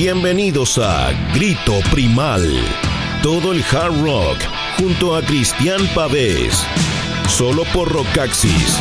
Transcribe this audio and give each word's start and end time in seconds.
Bienvenidos 0.00 0.78
a 0.78 1.10
Grito 1.34 1.80
Primal, 1.90 2.48
todo 3.20 3.50
el 3.50 3.64
hard 3.64 4.00
rock 4.00 4.38
junto 4.78 5.16
a 5.16 5.22
Cristian 5.22 5.84
Pavés, 5.92 6.64
solo 7.28 7.64
por 7.74 7.90
Rockaxis. 7.90 8.78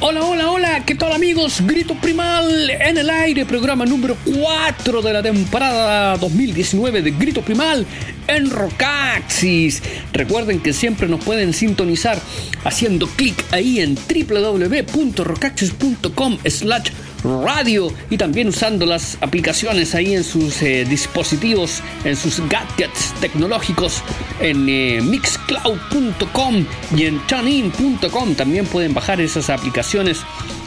Hola, 0.00 0.24
hola, 0.24 0.50
hola, 0.50 0.59
¿qué 0.86 0.94
tal 0.94 1.12
amigos? 1.12 1.60
Grito 1.66 1.96
Primal 1.96 2.70
en 2.70 2.96
el 2.98 3.10
aire, 3.10 3.44
programa 3.44 3.84
número 3.84 4.16
4 4.24 5.02
de 5.02 5.12
la 5.12 5.20
temporada 5.22 6.16
2019 6.16 7.02
de 7.02 7.10
Grito 7.10 7.42
Primal 7.42 7.84
en 8.26 8.48
Rockaxis. 8.50 9.82
Recuerden 10.12 10.60
que 10.60 10.72
siempre 10.72 11.08
nos 11.08 11.22
pueden 11.24 11.52
sintonizar 11.52 12.18
haciendo 12.64 13.06
clic 13.08 13.44
ahí 13.52 13.80
en 13.80 13.96
www.rockaxis.com 13.96 16.38
slash 16.46 16.90
radio 17.24 17.92
y 18.08 18.16
también 18.16 18.48
usando 18.48 18.86
las 18.86 19.18
aplicaciones 19.20 19.94
ahí 19.94 20.14
en 20.14 20.24
sus 20.24 20.62
eh, 20.62 20.86
dispositivos, 20.88 21.82
en 22.04 22.16
sus 22.16 22.40
gadgets 22.48 23.12
tecnológicos, 23.20 24.02
en 24.40 24.66
eh, 24.68 25.00
mixcloud.com 25.02 26.64
y 26.96 27.04
en 27.04 27.18
tunein.com. 27.26 28.34
También 28.34 28.64
pueden 28.66 28.94
bajar 28.94 29.20
esas 29.20 29.50
aplicaciones 29.50 30.22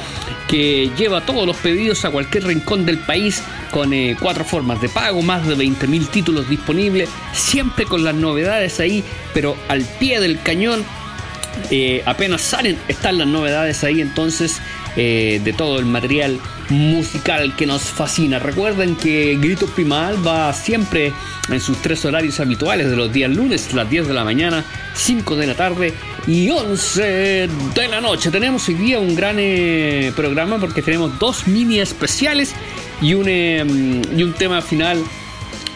que 0.48 0.90
lleva 0.96 1.24
todos 1.24 1.46
los 1.46 1.56
pedidos 1.56 2.04
a 2.04 2.10
cualquier 2.10 2.44
rincón 2.44 2.86
del 2.86 2.98
país 2.98 3.42
con 3.70 3.92
eh, 3.92 4.16
cuatro 4.20 4.44
formas 4.44 4.80
de 4.80 4.88
pago, 4.88 5.22
más 5.22 5.46
de 5.48 5.56
20.000 5.56 6.08
títulos 6.10 6.48
disponibles, 6.48 7.08
siempre 7.32 7.86
con 7.86 8.04
las 8.04 8.14
novedades 8.14 8.78
ahí, 8.78 9.02
pero 9.32 9.56
al 9.68 9.82
pie 9.98 10.20
del 10.20 10.40
cañón. 10.42 10.84
Eh, 11.70 12.02
apenas 12.04 12.42
salen, 12.42 12.76
están 12.88 13.18
las 13.18 13.28
novedades 13.28 13.84
ahí, 13.84 14.00
entonces 14.00 14.60
eh, 14.96 15.40
de 15.42 15.52
todo 15.52 15.78
el 15.78 15.86
material 15.86 16.40
musical 16.70 17.54
que 17.56 17.66
nos 17.66 17.82
fascina. 17.82 18.38
Recuerden 18.38 18.96
que 18.96 19.36
Grito 19.40 19.66
Primal 19.66 20.26
va 20.26 20.52
siempre 20.52 21.12
en 21.48 21.60
sus 21.60 21.80
tres 21.82 22.04
horarios 22.04 22.40
habituales 22.40 22.90
de 22.90 22.96
los 22.96 23.12
días 23.12 23.30
lunes, 23.30 23.72
las 23.74 23.88
10 23.88 24.08
de 24.08 24.14
la 24.14 24.24
mañana, 24.24 24.64
5 24.94 25.36
de 25.36 25.46
la 25.46 25.54
tarde 25.54 25.94
y 26.26 26.50
11 26.50 27.48
de 27.74 27.88
la 27.88 28.00
noche. 28.00 28.30
Tenemos 28.30 28.68
hoy 28.68 28.74
día 28.74 28.98
un 28.98 29.14
gran 29.14 29.36
eh, 29.38 30.12
programa 30.16 30.58
porque 30.58 30.82
tenemos 30.82 31.18
dos 31.18 31.46
mini 31.46 31.80
especiales 31.80 32.54
y 33.00 33.14
un, 33.14 33.28
em, 33.28 34.02
y 34.16 34.22
un 34.22 34.32
tema 34.32 34.62
final 34.62 35.02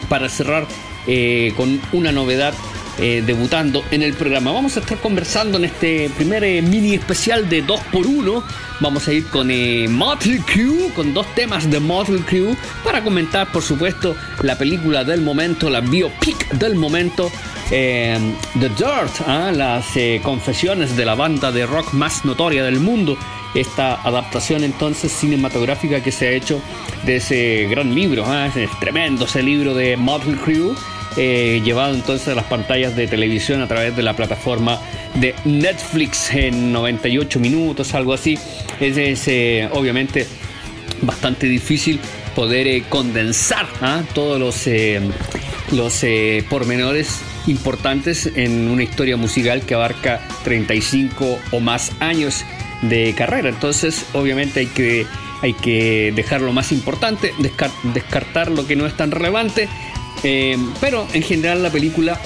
para 0.07 0.29
cerrar 0.29 0.67
eh, 1.07 1.53
con 1.55 1.79
una 1.91 2.11
novedad 2.11 2.53
eh, 3.01 3.23
debutando 3.25 3.83
en 3.91 4.03
el 4.03 4.13
programa. 4.13 4.51
Vamos 4.51 4.75
a 4.75 4.81
estar 4.81 4.97
conversando 4.97 5.57
en 5.57 5.65
este 5.65 6.09
primer 6.17 6.43
eh, 6.43 6.61
mini 6.61 6.95
especial 6.95 7.47
de 7.47 7.65
2x1. 7.65 8.43
Vamos 8.81 9.07
a 9.07 9.13
ir 9.13 9.25
con 9.27 9.49
eh, 9.49 9.87
Motley 9.87 10.39
Crue, 10.39 10.91
con 10.93 11.13
dos 11.13 11.25
temas 11.33 11.69
de 11.69 11.79
Motley 11.79 12.21
Crue, 12.21 12.57
para 12.83 13.01
comentar, 13.01 13.51
por 13.51 13.63
supuesto, 13.63 14.15
la 14.43 14.57
película 14.57 15.03
del 15.03 15.21
momento, 15.21 15.69
la 15.69 15.79
biopic 15.79 16.51
del 16.53 16.75
momento. 16.75 17.31
The 17.69 18.17
Dirt, 18.55 19.21
¿ah? 19.27 19.51
las 19.53 19.85
confesiones 20.23 20.97
de 20.97 21.05
la 21.05 21.13
banda 21.13 21.51
de 21.51 21.67
rock 21.67 21.93
más 21.93 22.25
notoria 22.25 22.63
del 22.63 22.79
mundo 22.79 23.15
esta 23.53 24.01
adaptación 24.01 24.63
entonces 24.63 25.11
cinematográfica 25.11 26.01
que 26.01 26.11
se 26.11 26.27
ha 26.27 26.31
hecho 26.31 26.61
de 27.05 27.17
ese 27.17 27.67
gran 27.69 27.93
libro, 27.93 28.25
¿ah? 28.25 28.47
es 28.47 28.69
tremendo 28.79 29.25
ese 29.25 29.43
libro 29.43 29.73
de 29.73 29.97
Motley 29.97 30.35
Crue 30.35 30.75
eh, 31.21 31.59
llevado 31.65 31.93
entonces 31.93 32.29
a 32.29 32.35
las 32.35 32.45
pantallas 32.45 32.95
de 32.95 33.05
televisión 33.05 33.61
a 33.61 33.67
través 33.67 33.93
de 33.93 34.03
la 34.03 34.15
plataforma 34.15 34.79
de 35.15 35.35
Netflix 35.43 36.33
en 36.33 36.71
98 36.71 37.41
minutos, 37.41 37.93
algo 37.93 38.13
así. 38.13 38.39
Es, 38.79 39.27
eh, 39.27 39.67
obviamente 39.73 40.25
bastante 41.01 41.45
difícil 41.47 41.99
poder 42.35 42.67
eh, 42.67 42.83
condensar 42.87 43.67
¿ah? 43.81 44.01
todos 44.13 44.39
los, 44.39 44.69
los 45.73 46.05
pormenores 46.47 47.19
importantes 47.47 48.31
en 48.35 48.69
una 48.69 48.83
historia 48.83 49.17
musical 49.17 49.63
que 49.63 49.73
abarca 49.73 50.21
35 50.45 51.37
o 51.51 51.59
más 51.59 51.91
años 51.99 52.45
de 52.81 53.13
carrera. 53.13 53.49
Entonces, 53.49 54.05
obviamente 54.13 54.61
hay 54.61 54.67
que, 54.67 55.05
hay 55.41 55.51
que 55.51 56.13
dejar 56.15 56.39
lo 56.39 56.53
más 56.53 56.71
importante, 56.71 57.33
descartar 57.93 58.51
lo 58.51 58.65
que 58.65 58.77
no 58.77 58.85
es 58.85 58.95
tan 58.95 59.11
relevante 59.11 59.67
eh, 60.23 60.57
pero 60.79 61.07
en 61.13 61.23
general 61.23 61.63
la 61.63 61.69
película 61.69 62.19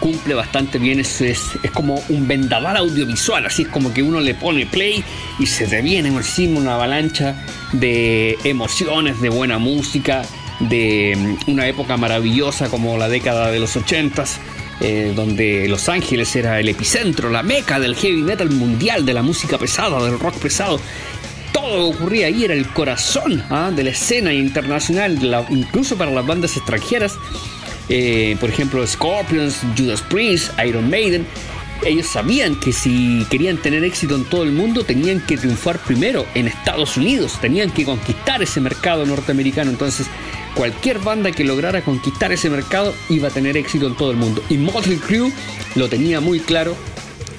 cumple 0.00 0.34
bastante 0.34 0.78
bien, 0.78 1.00
es, 1.00 1.20
es, 1.20 1.40
como 1.72 2.02
un 2.08 2.28
vendaval 2.28 2.76
audiovisual, 2.76 3.46
así 3.46 3.62
es 3.62 3.68
como 3.68 3.92
que 3.92 4.02
uno 4.02 4.20
le 4.20 4.34
pone 4.34 4.66
play 4.66 5.02
y 5.38 5.46
se 5.46 5.66
te 5.66 5.80
viene 5.82 6.08
encima 6.08 6.60
una 6.60 6.74
avalancha 6.74 7.34
de 7.72 8.38
emociones, 8.44 9.20
de 9.20 9.30
buena 9.30 9.58
música, 9.58 10.22
de 10.60 11.16
mm, 11.16 11.50
una 11.50 11.66
época 11.66 11.96
maravillosa 11.96 12.68
como 12.68 12.96
la 12.98 13.08
década 13.08 13.50
de 13.50 13.58
los 13.58 13.76
80 13.76 14.24
eh, 14.78 15.14
donde 15.16 15.68
Los 15.68 15.88
Ángeles 15.88 16.36
era 16.36 16.60
el 16.60 16.68
epicentro, 16.68 17.30
la 17.30 17.42
meca 17.42 17.80
del 17.80 17.96
heavy 17.96 18.22
metal 18.22 18.50
mundial, 18.50 19.06
de 19.06 19.14
la 19.14 19.22
música 19.22 19.56
pesada, 19.56 20.04
del 20.04 20.18
rock 20.18 20.34
pesado 20.38 20.78
todo 21.66 21.88
ocurría 21.88 22.28
ahí, 22.28 22.44
era 22.44 22.54
el 22.54 22.66
corazón 22.68 23.42
¿ah? 23.50 23.72
de 23.74 23.82
la 23.82 23.90
escena 23.90 24.32
internacional, 24.32 25.18
incluso 25.50 25.96
para 25.96 26.10
las 26.12 26.24
bandas 26.24 26.56
extranjeras. 26.56 27.16
Eh, 27.88 28.36
por 28.40 28.50
ejemplo, 28.50 28.86
Scorpions, 28.86 29.60
Judas 29.76 30.00
Priest, 30.02 30.52
Iron 30.64 30.88
Maiden. 30.88 31.26
Ellos 31.84 32.06
sabían 32.06 32.58
que 32.58 32.72
si 32.72 33.26
querían 33.30 33.58
tener 33.58 33.84
éxito 33.84 34.14
en 34.14 34.24
todo 34.24 34.44
el 34.44 34.52
mundo 34.52 34.82
tenían 34.84 35.20
que 35.20 35.36
triunfar 35.36 35.78
primero 35.78 36.24
en 36.34 36.46
Estados 36.48 36.96
Unidos, 36.96 37.38
tenían 37.40 37.70
que 37.70 37.84
conquistar 37.84 38.42
ese 38.42 38.60
mercado 38.60 39.04
norteamericano. 39.04 39.70
Entonces, 39.70 40.06
cualquier 40.54 41.00
banda 41.00 41.32
que 41.32 41.44
lograra 41.44 41.82
conquistar 41.82 42.32
ese 42.32 42.48
mercado 42.48 42.94
iba 43.10 43.28
a 43.28 43.30
tener 43.30 43.56
éxito 43.56 43.88
en 43.88 43.96
todo 43.96 44.10
el 44.10 44.16
mundo. 44.16 44.42
Y 44.48 44.56
Motley 44.56 44.98
Crue 44.98 45.30
lo 45.74 45.88
tenía 45.88 46.20
muy 46.20 46.40
claro 46.40 46.74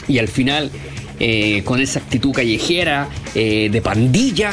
y 0.07 0.19
al 0.19 0.27
final 0.27 0.71
eh, 1.19 1.63
con 1.63 1.79
esa 1.79 1.99
actitud 1.99 2.31
callejera, 2.31 3.09
eh, 3.35 3.69
de 3.71 3.81
pandilla 3.81 4.51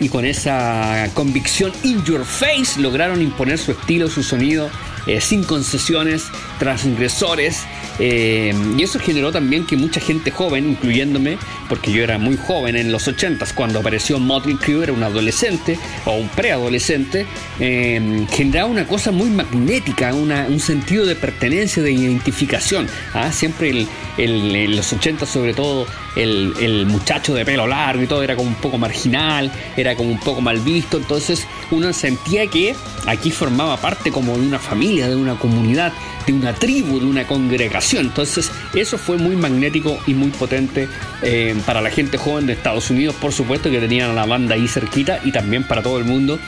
y 0.00 0.08
con 0.08 0.24
esa 0.24 1.08
convicción 1.14 1.72
in 1.84 2.02
your 2.04 2.24
face 2.24 2.80
lograron 2.80 3.20
imponer 3.20 3.58
su 3.58 3.72
estilo, 3.72 4.08
su 4.08 4.22
sonido, 4.22 4.70
eh, 5.06 5.20
sin 5.20 5.44
concesiones, 5.44 6.24
transgresores 6.58 7.64
eh, 8.00 8.54
y 8.76 8.82
eso 8.82 8.98
generó 8.98 9.30
también 9.30 9.66
que 9.66 9.76
mucha 9.76 10.00
gente 10.00 10.30
joven, 10.30 10.70
incluyéndome, 10.70 11.38
porque 11.68 11.92
yo 11.92 12.02
era 12.02 12.18
muy 12.18 12.36
joven 12.36 12.76
en 12.76 12.90
los 12.90 13.06
80s, 13.06 13.52
cuando 13.54 13.80
apareció 13.80 14.18
Motley 14.18 14.56
Crue, 14.56 14.84
era 14.84 14.92
un 14.92 15.02
adolescente 15.02 15.78
o 16.06 16.12
un 16.14 16.28
preadolescente, 16.28 17.26
eh, 17.60 18.26
generaba 18.32 18.70
una 18.70 18.86
cosa 18.86 19.12
muy 19.12 19.28
magnética, 19.28 20.14
un 20.14 20.60
sentido 20.60 21.04
de 21.04 21.14
pertenencia, 21.14 21.82
de 21.82 21.92
identificación. 21.92 22.88
¿ah? 23.14 23.30
Siempre 23.30 23.86
en 24.16 24.76
los 24.76 24.92
80 24.92 25.26
sobre 25.26 25.54
todo 25.54 25.86
el, 26.16 26.54
el, 26.60 26.86
muchacho 26.86 27.34
de 27.34 27.44
pelo 27.44 27.66
largo 27.66 28.02
y 28.02 28.06
todo 28.06 28.22
era 28.22 28.34
como 28.36 28.48
un 28.48 28.56
poco 28.56 28.78
marginal, 28.78 29.52
era 29.76 29.94
como 29.94 30.10
un 30.10 30.20
poco 30.20 30.40
mal 30.40 30.58
visto, 30.60 30.96
entonces 30.96 31.46
uno 31.70 31.92
sentía 31.92 32.46
que 32.46 32.74
aquí 33.06 33.30
formaba 33.30 33.76
parte 33.76 34.10
como 34.10 34.36
de 34.36 34.46
una 34.46 34.58
familia, 34.58 35.08
de 35.08 35.16
una 35.16 35.36
comunidad, 35.36 35.92
de 36.32 36.38
una 36.38 36.54
tribu, 36.54 37.00
de 37.00 37.06
una 37.06 37.26
congregación, 37.26 38.06
entonces 38.06 38.50
eso 38.74 38.98
fue 38.98 39.16
muy 39.16 39.36
magnético 39.36 39.98
y 40.06 40.14
muy 40.14 40.30
potente 40.30 40.88
eh, 41.22 41.54
para 41.66 41.80
la 41.80 41.90
gente 41.90 42.18
joven 42.18 42.46
de 42.46 42.52
Estados 42.52 42.90
Unidos, 42.90 43.14
por 43.20 43.32
supuesto 43.32 43.70
que 43.70 43.78
tenían 43.78 44.10
a 44.10 44.14
la 44.14 44.26
banda 44.26 44.54
ahí 44.54 44.68
cerquita 44.68 45.20
y 45.24 45.32
también 45.32 45.64
para 45.64 45.82
todo 45.82 45.98
el 45.98 46.04
mundo 46.04 46.38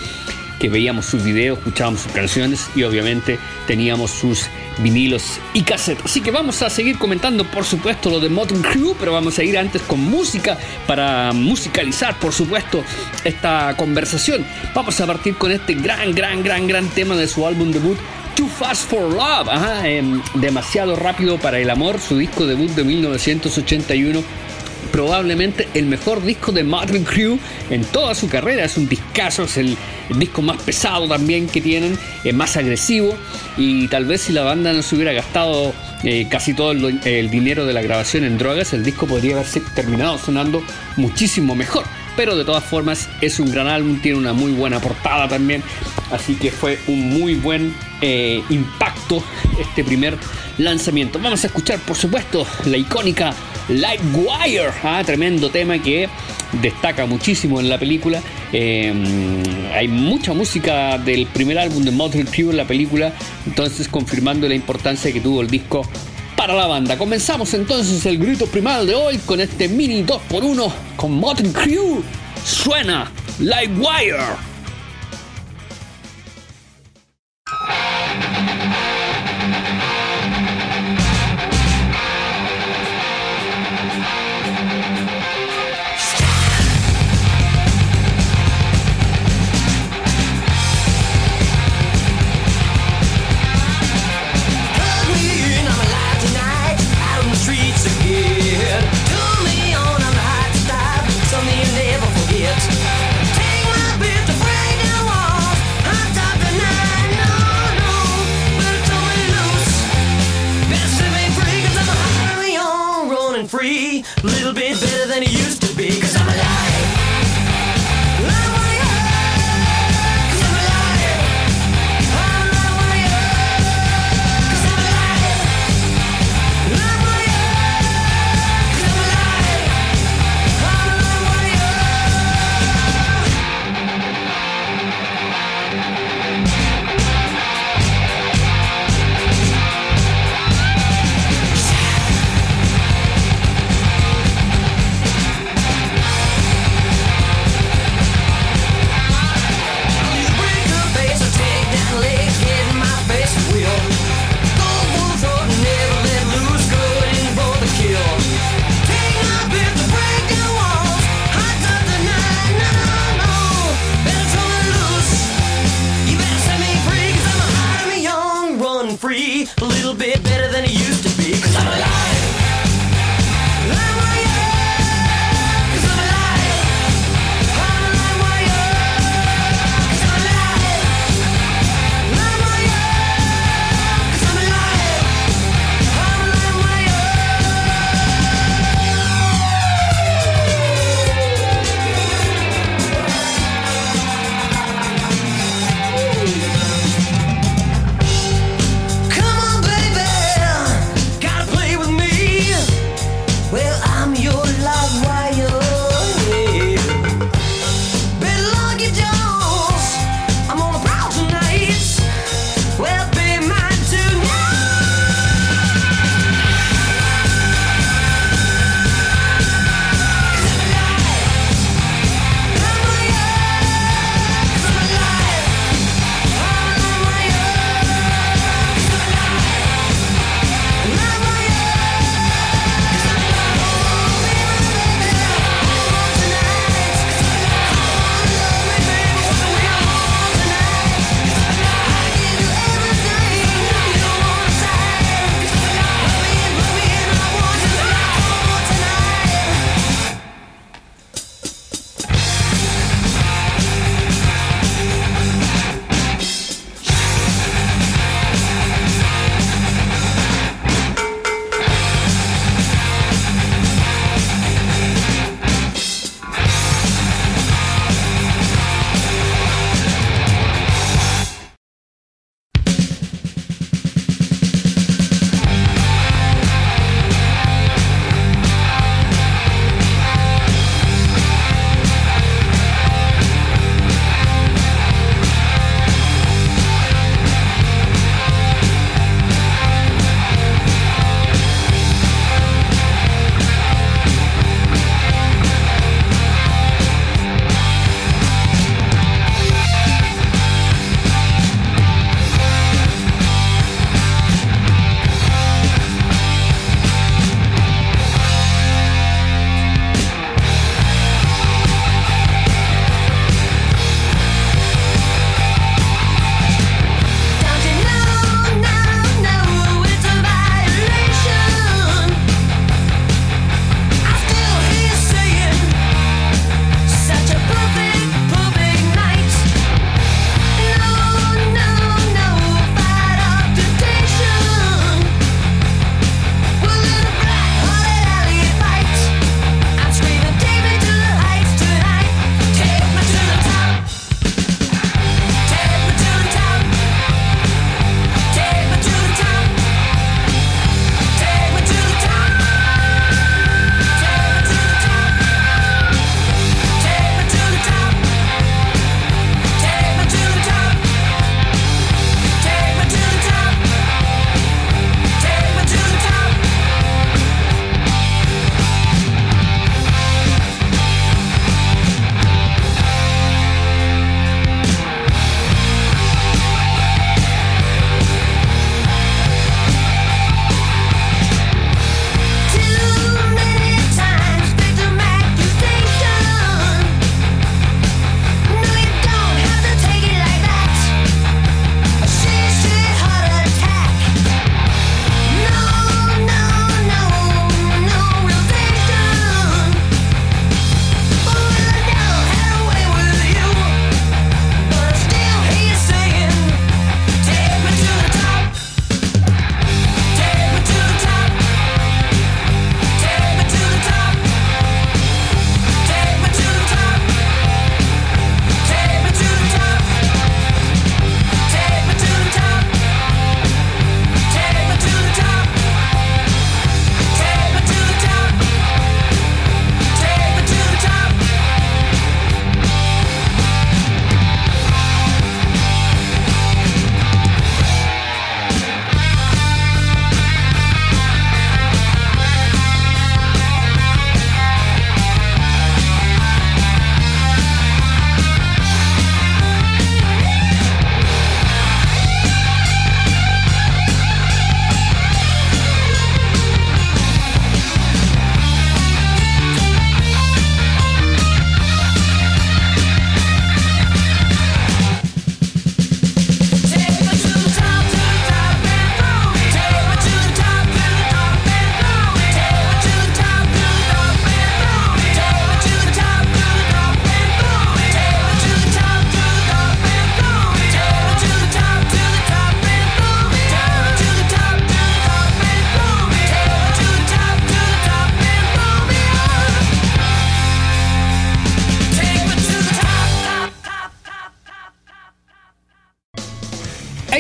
que 0.62 0.68
veíamos 0.68 1.06
sus 1.06 1.24
videos, 1.24 1.58
escuchábamos 1.58 2.02
sus 2.02 2.12
canciones 2.12 2.70
y 2.76 2.84
obviamente 2.84 3.36
teníamos 3.66 4.12
sus 4.12 4.46
vinilos 4.78 5.40
y 5.54 5.62
cassettes. 5.62 6.04
Así 6.04 6.20
que 6.20 6.30
vamos 6.30 6.62
a 6.62 6.70
seguir 6.70 6.98
comentando, 6.98 7.44
por 7.44 7.64
supuesto, 7.64 8.10
lo 8.10 8.20
de 8.20 8.28
Motley 8.28 8.62
Crew, 8.62 8.94
pero 8.96 9.12
vamos 9.12 9.36
a 9.40 9.42
ir 9.42 9.58
antes 9.58 9.82
con 9.82 9.98
música 9.98 10.56
para 10.86 11.32
musicalizar, 11.32 12.16
por 12.20 12.32
supuesto, 12.32 12.84
esta 13.24 13.74
conversación. 13.76 14.46
Vamos 14.72 15.00
a 15.00 15.06
partir 15.08 15.34
con 15.34 15.50
este 15.50 15.74
gran, 15.74 16.14
gran, 16.14 16.44
gran, 16.44 16.68
gran 16.68 16.86
tema 16.90 17.16
de 17.16 17.26
su 17.26 17.44
álbum 17.44 17.72
debut. 17.72 17.98
Too 18.34 18.48
Fast 18.48 18.88
for 18.88 19.12
Love, 19.12 19.48
em, 19.84 20.20
demasiado 20.34 20.96
rápido 20.96 21.38
para 21.38 21.58
el 21.58 21.70
amor, 21.70 22.00
su 22.00 22.18
disco 22.18 22.46
debut 22.46 22.70
de 22.70 22.84
1981 22.84 24.22
probablemente 24.92 25.68
el 25.74 25.86
mejor 25.86 26.22
disco 26.22 26.52
de 26.52 26.64
Motley 26.64 27.02
Crue 27.02 27.38
en 27.70 27.84
toda 27.84 28.14
su 28.14 28.28
carrera. 28.28 28.64
Es 28.64 28.76
un 28.76 28.88
discazo, 28.88 29.44
es 29.44 29.56
el, 29.56 29.76
disco 30.16 30.42
más 30.42 30.60
pesado 30.62 31.08
también 31.08 31.48
que 31.48 31.62
tienen, 31.62 31.98
es 32.22 32.34
más 32.34 32.56
agresivo 32.58 33.16
y 33.56 33.88
tal 33.88 34.04
vez 34.04 34.20
si 34.22 34.32
la 34.34 34.42
banda 34.42 34.72
no 34.74 34.82
se 34.82 34.94
hubiera 34.94 35.12
gastado 35.12 35.72
eh, 36.04 36.26
casi 36.28 36.52
todo 36.52 36.72
el, 36.72 37.30
dinero 37.30 37.64
de 37.64 37.72
la 37.72 37.80
grabación 37.80 38.24
en 38.24 38.36
drogas, 38.36 38.74
el 38.74 38.84
disco 38.84 39.06
podría 39.06 39.36
haberse 39.36 39.60
terminado 39.74 40.18
sonando 40.18 40.62
muchísimo 40.96 41.54
mejor. 41.54 41.84
Pero 42.16 42.36
de 42.36 42.44
todas 42.44 42.64
formas 42.64 43.08
es 43.20 43.40
un 43.40 43.50
gran 43.50 43.68
álbum, 43.68 44.00
tiene 44.00 44.18
una 44.18 44.32
muy 44.32 44.52
buena 44.52 44.80
portada 44.80 45.28
también, 45.28 45.62
así 46.10 46.34
que 46.34 46.50
fue 46.50 46.78
un 46.86 47.08
muy 47.08 47.34
buen 47.34 47.74
eh, 48.00 48.42
impacto 48.50 49.22
este 49.58 49.82
primer 49.82 50.18
lanzamiento. 50.58 51.18
Vamos 51.18 51.42
a 51.44 51.46
escuchar 51.46 51.78
por 51.80 51.96
supuesto 51.96 52.46
la 52.66 52.76
icónica 52.76 53.34
Lightwire, 53.68 54.72
ah, 54.82 55.02
tremendo 55.04 55.50
tema 55.50 55.78
que 55.78 56.08
destaca 56.60 57.06
muchísimo 57.06 57.60
en 57.60 57.68
la 57.68 57.78
película. 57.78 58.20
Eh, 58.52 58.92
hay 59.74 59.88
mucha 59.88 60.34
música 60.34 60.98
del 60.98 61.26
primer 61.26 61.58
álbum 61.58 61.84
de 61.84 61.90
Motley 61.90 62.24
Crue 62.24 62.50
en 62.50 62.58
la 62.58 62.66
película, 62.66 63.12
entonces 63.46 63.88
confirmando 63.88 64.48
la 64.48 64.54
importancia 64.54 65.12
que 65.12 65.20
tuvo 65.20 65.40
el 65.40 65.48
disco 65.48 65.86
para 66.42 66.54
la 66.54 66.66
banda. 66.66 66.98
Comenzamos 66.98 67.54
entonces 67.54 68.04
el 68.04 68.18
grito 68.18 68.46
primal 68.48 68.84
de 68.84 68.96
hoy 68.96 69.18
con 69.18 69.40
este 69.40 69.68
mini 69.68 70.02
2x1 70.02 70.72
con 70.96 71.12
Motley 71.12 71.52
Crue. 71.52 72.02
Suena 72.44 73.08
Lightwire. 73.38 74.51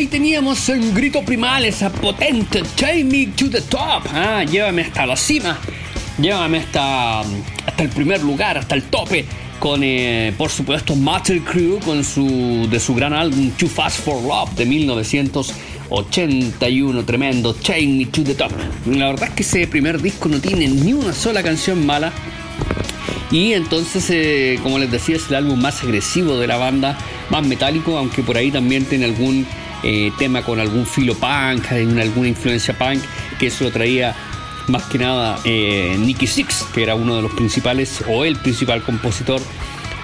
Teníamos 0.06 0.68
un 0.68 0.94
grito 0.94 1.22
primal, 1.22 1.64
esa 1.64 1.90
potente 1.90 2.62
Take 2.76 3.02
me 3.04 3.26
to 3.28 3.48
the 3.50 3.60
top. 3.60 4.04
Ah, 4.12 4.44
llévame 4.44 4.82
hasta 4.82 5.06
la 5.06 5.16
cima. 5.16 5.58
Llévame 6.18 6.58
hasta, 6.58 7.20
hasta 7.20 7.82
el 7.82 7.88
primer 7.88 8.22
lugar, 8.22 8.58
hasta 8.58 8.74
el 8.74 8.82
tope. 8.84 9.24
Con, 9.58 9.80
eh, 9.82 10.32
por 10.36 10.50
supuesto, 10.50 10.94
Matter 10.96 11.40
Crew 11.42 11.80
con 11.80 12.04
su, 12.04 12.68
de 12.70 12.78
su 12.80 12.94
gran 12.94 13.12
álbum 13.12 13.50
Too 13.50 13.68
Fast 13.68 14.04
for 14.04 14.22
Love 14.22 14.54
de 14.56 14.64
1981. 14.66 17.04
Tremendo, 17.04 17.54
Take 17.54 17.86
Me 17.86 18.06
to 18.06 18.24
the 18.24 18.34
Top. 18.34 18.52
La 18.86 19.08
verdad 19.08 19.28
es 19.28 19.34
que 19.34 19.42
ese 19.42 19.66
primer 19.66 20.00
disco 20.02 20.28
no 20.28 20.40
tiene 20.40 20.68
ni 20.68 20.92
una 20.92 21.12
sola 21.12 21.42
canción 21.42 21.84
mala. 21.86 22.12
Y 23.30 23.54
entonces, 23.54 24.06
eh, 24.10 24.58
como 24.62 24.78
les 24.78 24.90
decía, 24.90 25.16
es 25.16 25.28
el 25.28 25.36
álbum 25.36 25.60
más 25.60 25.82
agresivo 25.82 26.38
de 26.38 26.46
la 26.46 26.56
banda, 26.56 26.98
más 27.30 27.46
metálico, 27.46 27.96
aunque 27.96 28.22
por 28.22 28.36
ahí 28.36 28.50
también 28.50 28.84
tiene 28.84 29.06
algún 29.06 29.46
eh, 29.82 30.12
tema 30.18 30.42
con 30.42 30.60
algún 30.60 30.86
filo 30.86 31.14
punk, 31.14 31.72
alguna 31.72 32.28
influencia 32.28 32.76
punk, 32.76 33.02
que 33.38 33.48
eso 33.48 33.64
lo 33.64 33.70
traía 33.70 34.14
más 34.68 34.84
que 34.84 34.98
nada 34.98 35.38
eh, 35.44 35.96
Nicky 35.98 36.26
Six, 36.26 36.66
que 36.74 36.82
era 36.82 36.94
uno 36.94 37.16
de 37.16 37.22
los 37.22 37.32
principales 37.32 38.02
o 38.08 38.24
el 38.24 38.36
principal 38.36 38.82
compositor 38.82 39.40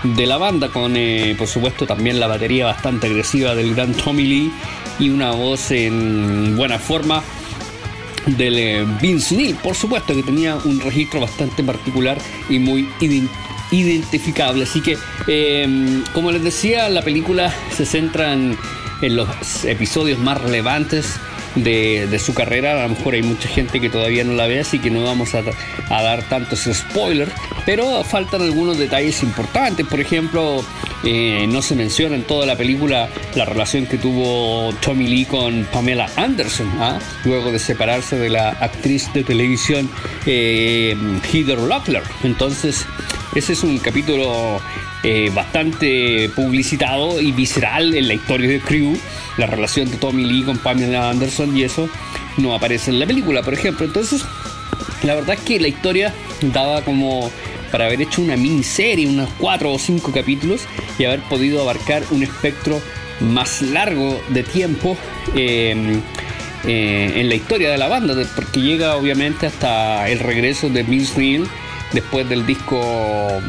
de 0.02 0.26
la 0.26 0.36
banda, 0.36 0.68
con 0.68 0.96
eh, 0.96 1.34
por 1.36 1.48
supuesto 1.48 1.86
también 1.86 2.20
la 2.20 2.26
batería 2.26 2.66
bastante 2.66 3.08
agresiva 3.08 3.54
del 3.54 3.74
gran 3.74 3.92
Tommy 3.94 4.24
Lee 4.24 4.52
y 4.98 5.10
una 5.10 5.32
voz 5.32 5.70
en 5.70 6.56
buena 6.56 6.78
forma 6.78 7.22
del 8.26 8.58
eh, 8.58 8.86
Vince 9.00 9.36
Neil, 9.36 9.56
por 9.56 9.74
supuesto 9.74 10.14
que 10.14 10.22
tenía 10.22 10.56
un 10.56 10.80
registro 10.80 11.20
bastante 11.20 11.62
particular 11.64 12.18
y 12.48 12.58
muy 12.58 12.88
identificable. 13.70 14.64
Así 14.64 14.80
que, 14.80 14.98
em, 15.26 16.04
como 16.12 16.30
les 16.30 16.42
decía, 16.42 16.88
la 16.88 17.02
película 17.02 17.52
se 17.74 17.86
centra 17.86 18.32
en 18.32 18.56
los 19.02 19.64
episodios 19.64 20.18
más 20.18 20.40
relevantes 20.40 21.18
de, 21.54 22.18
su 22.18 22.34
carrera. 22.34 22.78
A 22.78 22.82
lo 22.88 22.94
mejor 22.94 23.14
hay 23.14 23.22
mucha 23.22 23.48
gente 23.48 23.80
que 23.80 23.88
todavía 23.88 24.24
no 24.24 24.34
la 24.34 24.46
ve, 24.46 24.60
así 24.60 24.78
que 24.78 24.90
no 24.90 25.02
vamos 25.02 25.34
a, 25.34 25.42
dar 25.88 26.22
tantos 26.24 26.68
spoilers. 26.72 27.32
Pero 27.64 28.02
faltan 28.04 28.42
algunos 28.42 28.78
detalles 28.78 29.22
importantes. 29.22 29.86
Por 29.86 30.00
ejemplo, 30.00 30.64
eh, 31.04 31.46
no 31.48 31.62
se 31.62 31.74
menciona 31.74 32.16
en 32.16 32.24
toda 32.24 32.46
la 32.46 32.56
película 32.56 33.08
la 33.34 33.44
relación 33.44 33.86
que 33.86 33.98
tuvo 33.98 34.72
Tommy 34.80 35.06
Lee 35.06 35.24
con 35.24 35.64
Pamela 35.72 36.10
Anderson, 36.16 36.70
¿ah? 36.80 36.98
luego 37.24 37.52
de 37.52 37.58
separarse 37.58 38.16
de 38.16 38.30
la 38.30 38.50
actriz 38.50 39.12
de 39.12 39.24
televisión 39.24 39.90
eh, 40.26 40.96
Heather 41.32 41.58
Locklear. 41.58 42.02
Entonces, 42.24 42.86
ese 43.34 43.52
es 43.52 43.62
un 43.62 43.78
capítulo 43.78 44.60
eh, 45.02 45.30
bastante 45.34 46.30
publicitado 46.34 47.20
y 47.20 47.32
visceral 47.32 47.94
en 47.94 48.08
la 48.08 48.14
historia 48.14 48.48
de 48.48 48.60
Crew, 48.60 48.98
la 49.36 49.46
relación 49.46 49.90
de 49.90 49.96
Tommy 49.96 50.24
Lee 50.24 50.42
con 50.42 50.58
Pamela 50.58 51.10
Anderson 51.10 51.56
y 51.56 51.62
eso 51.62 51.88
no 52.36 52.54
aparece 52.54 52.90
en 52.90 52.98
la 52.98 53.06
película, 53.06 53.42
por 53.42 53.54
ejemplo. 53.54 53.86
Entonces, 53.86 54.24
la 55.02 55.14
verdad 55.14 55.36
es 55.36 55.42
que 55.42 55.60
la 55.60 55.68
historia 55.68 56.12
daba 56.52 56.82
como 56.82 57.30
para 57.70 57.86
haber 57.86 58.00
hecho 58.00 58.22
una 58.22 58.36
miniserie, 58.36 59.06
unos 59.06 59.28
cuatro 59.38 59.72
o 59.72 59.78
cinco 59.78 60.10
capítulos 60.12 60.62
y 60.98 61.04
haber 61.04 61.20
podido 61.20 61.60
abarcar 61.60 62.02
un 62.10 62.22
espectro 62.22 62.80
más 63.20 63.62
largo 63.62 64.20
de 64.30 64.42
tiempo 64.42 64.96
em, 65.34 66.00
eh, 66.66 67.12
en 67.16 67.28
la 67.28 67.34
historia 67.34 67.70
de 67.70 67.78
la 67.78 67.88
banda, 67.88 68.14
porque 68.34 68.60
llega 68.60 68.96
obviamente 68.96 69.46
hasta 69.46 70.08
el 70.08 70.18
regreso 70.18 70.68
de 70.70 70.82
Vince 70.82 71.20
Neil 71.20 71.48
después 71.92 72.28
del 72.28 72.46
disco 72.46 73.40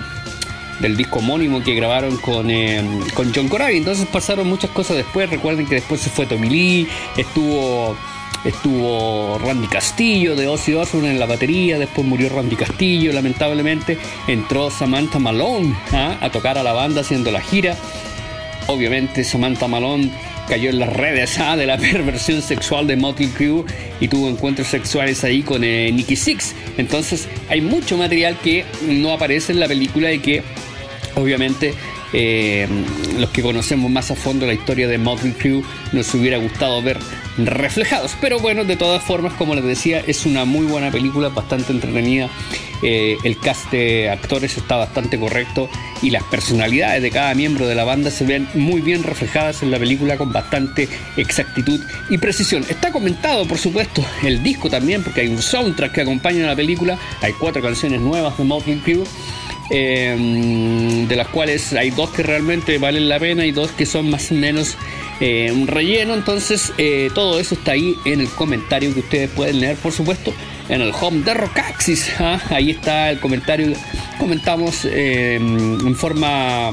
del 0.79 0.95
disco 0.95 1.19
homónimo 1.19 1.61
que 1.61 1.75
grabaron 1.75 2.17
con, 2.17 2.49
eh, 2.49 2.81
con 3.13 3.33
John 3.33 3.49
Corabi. 3.49 3.77
Entonces 3.77 4.07
pasaron 4.07 4.47
muchas 4.47 4.69
cosas 4.71 4.97
después. 4.97 5.29
Recuerden 5.29 5.67
que 5.67 5.75
después 5.75 5.99
se 6.01 6.09
fue 6.09 6.25
Tommy 6.25 6.49
Lee, 6.49 6.87
estuvo 7.17 7.97
estuvo 8.45 9.37
Randy 9.39 9.67
Castillo 9.67 10.35
de 10.35 10.47
Ozzy 10.47 10.73
Osbourne 10.73 11.11
en 11.11 11.19
la 11.19 11.25
batería, 11.25 11.77
después 11.77 12.07
murió 12.07 12.29
Randy 12.29 12.55
Castillo, 12.55 13.11
lamentablemente 13.11 13.97
entró 14.27 14.71
Samantha 14.71 15.19
Malone 15.19 15.75
¿ah? 15.91 16.17
a 16.21 16.29
tocar 16.29 16.57
a 16.57 16.63
la 16.63 16.71
banda 16.71 17.01
haciendo 17.01 17.31
la 17.31 17.41
gira. 17.41 17.75
Obviamente 18.67 19.23
Samantha 19.23 19.67
Malone 19.67 20.11
cayó 20.49 20.71
en 20.71 20.79
las 20.79 20.91
redes 20.91 21.39
¿ah? 21.39 21.55
de 21.55 21.65
la 21.65 21.77
perversión 21.77 22.41
sexual 22.41 22.87
de 22.87 22.97
Motley 22.97 23.29
Crue 23.29 23.63
y 23.99 24.07
tuvo 24.07 24.27
encuentros 24.27 24.67
sexuales 24.67 25.23
ahí 25.23 25.43
con 25.43 25.63
eh, 25.63 25.91
Nicky 25.93 26.15
Six. 26.15 26.55
Entonces 26.77 27.29
hay 27.49 27.61
mucho 27.61 27.97
material 27.97 28.37
que 28.43 28.65
no 28.87 29.13
aparece 29.13 29.53
en 29.53 29.59
la 29.59 29.67
película 29.67 30.11
y 30.11 30.19
que 30.19 30.43
obviamente 31.15 31.73
eh, 32.11 32.67
los 33.17 33.29
que 33.29 33.43
conocemos 33.43 33.91
más 33.91 34.09
a 34.09 34.15
fondo 34.15 34.47
la 34.47 34.53
historia 34.53 34.87
de 34.87 34.97
Motley 34.97 35.33
Crue 35.33 35.63
nos 35.91 36.13
hubiera 36.15 36.37
gustado 36.37 36.81
ver 36.81 36.97
reflejados. 37.45 38.15
Pero 38.19 38.39
bueno, 38.39 38.65
de 38.65 38.75
todas 38.75 39.03
formas, 39.03 39.33
como 39.33 39.55
les 39.55 39.63
decía, 39.63 40.01
es 40.05 40.25
una 40.25 40.45
muy 40.45 40.65
buena 40.65 40.91
película, 40.91 41.29
bastante 41.29 41.71
entretenida. 41.71 42.29
Eh, 42.81 43.17
el 43.23 43.37
cast 43.37 43.71
de 43.71 44.09
actores 44.09 44.57
está 44.57 44.77
bastante 44.77 45.19
correcto 45.19 45.69
y 46.01 46.11
las 46.11 46.23
personalidades 46.23 47.01
de 47.01 47.11
cada 47.11 47.33
miembro 47.35 47.67
de 47.67 47.75
la 47.75 47.83
banda 47.83 48.09
se 48.09 48.25
ven 48.25 48.47
muy 48.53 48.81
bien 48.81 49.03
reflejadas 49.03 49.63
en 49.63 49.71
la 49.71 49.77
película 49.77 50.17
con 50.17 50.31
bastante 50.31 50.87
exactitud 51.17 51.81
y 52.09 52.17
precisión. 52.17 52.65
Está 52.69 52.91
comentado, 52.91 53.45
por 53.45 53.57
supuesto, 53.57 54.05
el 54.23 54.41
disco 54.41 54.69
también, 54.69 55.03
porque 55.03 55.21
hay 55.21 55.27
un 55.27 55.41
soundtrack 55.41 55.91
que 55.91 56.01
acompaña 56.01 56.45
a 56.45 56.47
la 56.47 56.55
película. 56.55 56.97
Hay 57.21 57.33
cuatro 57.33 57.61
canciones 57.61 57.99
nuevas 57.99 58.37
de 58.37 58.43
Motley 58.45 58.77
Crue 58.77 59.03
Em, 59.71 61.07
de 61.07 61.15
las 61.15 61.27
cuales 61.27 61.73
hay 61.73 61.91
dos 61.91 62.09
que 62.09 62.23
realmente 62.23 62.79
valen 62.79 63.07
la 63.07 63.19
pena 63.19 63.45
y 63.45 63.51
dos 63.51 63.69
que 63.69 63.85
son 63.85 64.09
más 64.09 64.31
o 64.31 64.33
menos 64.33 64.75
eh, 65.19 65.51
un 65.51 65.67
relleno. 65.67 66.13
Entonces, 66.13 66.73
eh, 66.77 67.09
todo 67.13 67.39
eso 67.39 67.55
está 67.55 67.71
ahí 67.71 67.95
en 68.05 68.21
el 68.21 68.29
comentario 68.29 68.93
que 68.93 69.01
ustedes 69.01 69.29
pueden 69.29 69.59
leer, 69.59 69.77
por 69.77 69.91
supuesto, 69.91 70.33
en 70.69 70.81
el 70.81 70.91
home 70.99 71.23
de 71.23 71.33
Rocaxis. 71.33 72.11
¿ah? 72.19 72.41
Ahí 72.49 72.71
está 72.71 73.09
el 73.09 73.19
comentario. 73.19 73.73
Comentamos 74.17 74.85
em, 74.85 75.87
en 75.87 75.95
forma 75.95 76.71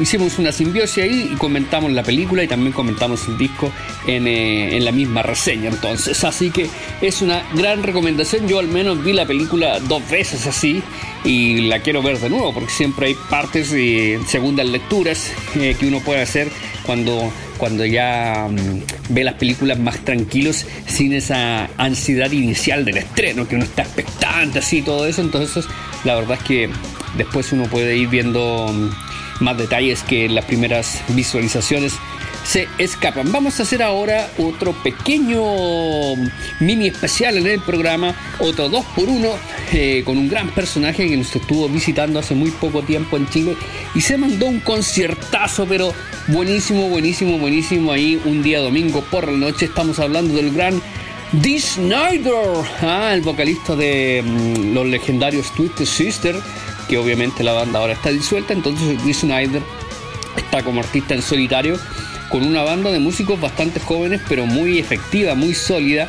hicimos 0.00 0.38
una 0.38 0.52
simbiosis 0.52 1.04
ahí 1.04 1.30
y 1.32 1.36
comentamos 1.36 1.92
la 1.92 2.02
película 2.02 2.42
y 2.42 2.48
también 2.48 2.72
comentamos 2.72 3.26
el 3.28 3.38
disco 3.38 3.70
en, 4.06 4.26
eh, 4.26 4.76
en, 4.76 4.84
la 4.84 4.92
misma 4.92 5.22
reseña 5.22 5.68
entonces. 5.68 6.22
Así 6.24 6.50
que 6.50 6.68
es 7.00 7.22
una 7.22 7.42
gran 7.54 7.82
recomendación. 7.82 8.48
Yo 8.48 8.58
al 8.58 8.68
menos 8.68 9.02
vi 9.04 9.12
la 9.12 9.26
película 9.26 9.80
dos 9.80 10.08
veces 10.10 10.46
así 10.46 10.82
y 11.24 11.62
la 11.62 11.80
quiero 11.80 12.02
ver 12.02 12.18
de 12.18 12.30
nuevo 12.30 12.54
porque 12.54 12.70
siempre 12.70 13.08
hay 13.08 13.16
partes 13.28 13.72
y 13.72 14.16
segundas 14.26 14.66
lecturas 14.66 15.32
eh, 15.56 15.76
que 15.78 15.86
uno 15.86 16.00
puede 16.00 16.22
hacer 16.22 16.48
cuando 16.84 17.32
cuando 17.58 17.84
ya 17.84 18.48
mm, 18.50 19.14
ve 19.14 19.24
las 19.24 19.34
películas 19.34 19.78
más 19.78 20.04
tranquilos 20.04 20.66
sin 20.86 21.12
esa 21.12 21.68
ansiedad 21.78 22.30
inicial 22.30 22.84
del 22.84 22.98
estreno 22.98 23.48
que 23.48 23.56
uno 23.56 23.64
está 23.64 23.82
expectante 23.82 24.58
así 24.58 24.82
todo 24.82 25.06
eso. 25.06 25.20
Entonces 25.22 25.66
la 26.04 26.14
verdad 26.14 26.38
es 26.40 26.44
que 26.44 26.70
después 27.16 27.52
uno 27.52 27.64
puede 27.64 27.96
ir 27.96 28.08
viendo 28.08 28.68
mm, 28.72 29.05
más 29.40 29.56
detalles 29.56 30.02
que 30.02 30.28
las 30.28 30.44
primeras 30.44 31.02
visualizaciones 31.08 31.94
se 32.46 32.68
escapan. 32.78 33.32
Vamos 33.32 33.58
a 33.58 33.64
hacer 33.64 33.82
ahora 33.82 34.30
otro 34.38 34.72
pequeño 34.72 35.42
mini 36.60 36.86
especial 36.86 37.36
en 37.38 37.46
el 37.46 37.60
programa, 37.60 38.14
otro 38.38 38.68
2 38.68 38.84
por 38.94 39.08
1 39.08 39.28
eh, 39.72 40.02
con 40.04 40.16
un 40.16 40.28
gran 40.28 40.50
personaje 40.50 41.08
que 41.08 41.16
nos 41.16 41.34
estuvo 41.34 41.68
visitando 41.68 42.20
hace 42.20 42.34
muy 42.34 42.52
poco 42.52 42.82
tiempo 42.82 43.16
en 43.16 43.28
Chile 43.28 43.56
y 43.94 44.00
se 44.00 44.16
mandó 44.16 44.46
un 44.46 44.60
conciertazo, 44.60 45.66
pero 45.66 45.92
buenísimo, 46.28 46.88
buenísimo, 46.88 47.38
buenísimo 47.38 47.90
ahí 47.90 48.20
un 48.24 48.42
día 48.42 48.60
domingo 48.60 49.00
por 49.10 49.26
la 49.26 49.36
noche. 49.36 49.66
Estamos 49.66 49.98
hablando 49.98 50.34
del 50.34 50.52
gran 50.52 50.80
Dee 51.32 51.60
Snyder, 51.60 52.64
ah, 52.82 53.10
el 53.12 53.22
vocalista 53.22 53.74
de 53.74 54.22
mm, 54.24 54.72
los 54.72 54.86
legendarios 54.86 55.52
Twisted 55.54 55.84
Sister, 55.84 56.36
que 56.88 56.98
obviamente 56.98 57.42
la 57.42 57.52
banda 57.52 57.78
ahora 57.78 57.92
está 57.92 58.10
disuelta, 58.10 58.52
entonces 58.52 59.02
Dee 59.04 59.14
Snyder 59.14 59.62
está 60.36 60.62
como 60.62 60.80
artista 60.80 61.14
en 61.14 61.22
solitario 61.22 61.78
con 62.28 62.44
una 62.44 62.62
banda 62.62 62.90
de 62.90 62.98
músicos 62.98 63.40
bastante 63.40 63.80
jóvenes, 63.80 64.20
pero 64.28 64.46
muy 64.46 64.78
efectiva, 64.78 65.34
muy 65.34 65.54
sólida, 65.54 66.08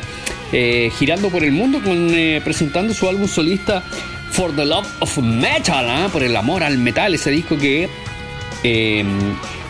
eh, 0.52 0.90
girando 0.98 1.28
por 1.28 1.44
el 1.44 1.52
mundo 1.52 1.80
con, 1.82 2.14
eh, 2.14 2.40
presentando 2.42 2.92
su 2.94 3.08
álbum 3.08 3.28
solista 3.28 3.82
For 4.30 4.54
the 4.54 4.64
Love 4.64 4.88
of 5.00 5.18
Metal, 5.18 5.88
¿ah? 5.88 6.08
por 6.12 6.22
el 6.22 6.36
amor 6.36 6.62
al 6.62 6.78
metal, 6.78 7.14
ese 7.14 7.30
disco 7.30 7.56
que 7.56 7.88
em, 8.62 9.08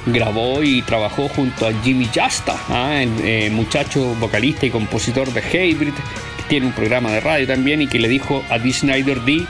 grabó 0.07 0.63
y 0.63 0.83
trabajó 0.83 1.29
junto 1.29 1.67
a 1.67 1.73
Jimmy 1.83 2.07
Justa, 2.07 2.57
¿ah? 2.69 3.03
el 3.03 3.11
eh, 3.23 3.51
muchacho 3.51 4.15
vocalista 4.15 4.67
y 4.67 4.71
compositor 4.71 5.33
de 5.33 5.43
Hybrid, 5.43 5.93
que 5.93 6.43
tiene 6.49 6.67
un 6.67 6.73
programa 6.73 7.13
de 7.13 7.21
radio 7.21 7.47
también 7.47 7.83
y 7.83 7.87
que 7.89 7.99
le 7.99 8.09
dijo 8.09 8.45
a 8.49 8.59
Dee 8.59 8.73
Snyder 8.73 9.21
D, 9.23 9.47